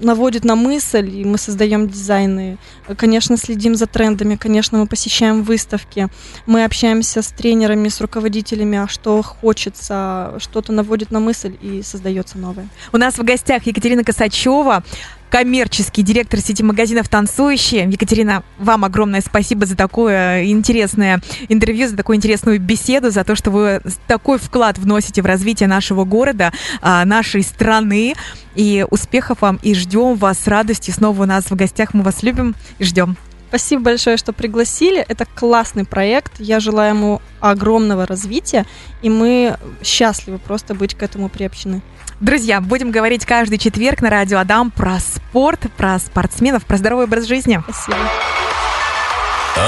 наводит 0.00 0.44
на 0.44 0.54
мысль, 0.54 1.08
и 1.08 1.24
мы 1.24 1.38
создаем 1.38 1.88
дизайны. 1.88 2.58
Конечно, 2.96 3.36
следим 3.36 3.74
за 3.74 3.86
трендами, 3.86 4.36
конечно, 4.36 4.78
мы 4.78 4.86
посещаем 4.86 5.42
выставки, 5.42 6.08
мы 6.46 6.64
общаемся 6.64 7.22
с 7.22 7.28
тренерами, 7.28 7.88
с 7.88 8.00
руководителями, 8.00 8.78
а 8.78 8.88
что 8.88 9.22
хочется, 9.22 10.34
что-то 10.38 10.72
наводит 10.72 11.10
на 11.10 11.20
мысль 11.20 11.56
и 11.60 11.82
создается 11.82 12.38
новое. 12.38 12.68
У 12.92 12.96
нас 12.96 13.18
в 13.18 13.22
гостях 13.22 13.66
Екатерина 13.66 14.04
Косачева, 14.04 14.84
коммерческий 15.30 16.02
директор 16.02 16.40
сети 16.40 16.62
магазинов 16.62 17.08
«Танцующие». 17.08 17.88
Екатерина, 17.90 18.42
вам 18.58 18.84
огромное 18.84 19.20
спасибо 19.20 19.66
за 19.66 19.76
такое 19.76 20.44
интересное 20.44 21.20
интервью, 21.48 21.88
за 21.88 21.96
такую 21.96 22.16
интересную 22.16 22.60
беседу, 22.60 23.10
за 23.10 23.24
то, 23.24 23.34
что 23.34 23.50
вы 23.50 23.80
такой 24.06 24.38
вклад 24.38 24.78
вносите 24.78 25.22
в 25.22 25.26
развитие 25.26 25.68
нашего 25.68 26.04
города, 26.04 26.52
а, 26.80 27.04
нашей 27.04 27.42
страны. 27.42 28.14
И 28.54 28.84
успехов 28.90 29.42
вам, 29.42 29.60
и 29.62 29.74
ждем 29.74 30.16
вас 30.16 30.40
с 30.40 30.48
радостью. 30.48 30.92
Снова 30.92 31.22
у 31.22 31.26
нас 31.26 31.44
в 31.44 31.54
гостях. 31.54 31.94
Мы 31.94 32.02
вас 32.02 32.22
любим 32.22 32.56
и 32.78 32.84
ждем. 32.84 33.16
Спасибо 33.48 33.82
большое, 33.82 34.16
что 34.16 34.32
пригласили. 34.32 35.00
Это 35.08 35.24
классный 35.24 35.84
проект. 35.84 36.32
Я 36.38 36.60
желаю 36.60 36.94
ему 36.94 37.22
огромного 37.40 38.04
развития, 38.04 38.66
и 39.00 39.08
мы 39.08 39.56
счастливы 39.82 40.38
просто 40.38 40.74
быть 40.74 40.94
к 40.94 41.02
этому 41.02 41.28
приобщены. 41.28 41.80
Друзья, 42.20 42.60
будем 42.60 42.90
говорить 42.90 43.24
каждый 43.24 43.58
четверг 43.58 44.02
на 44.02 44.10
радио 44.10 44.38
Адам 44.38 44.72
про 44.72 44.98
спорт, 44.98 45.60
про 45.76 45.98
спортсменов, 46.00 46.66
про 46.66 46.76
здоровый 46.76 47.04
образ 47.04 47.26
жизни. 47.26 47.62
Спасибо. 47.62 47.96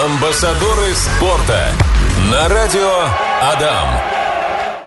Амбассадоры 0.04 0.94
спорта 0.94 1.68
на 2.30 2.48
радио 2.48 3.04
Адам. 3.40 4.19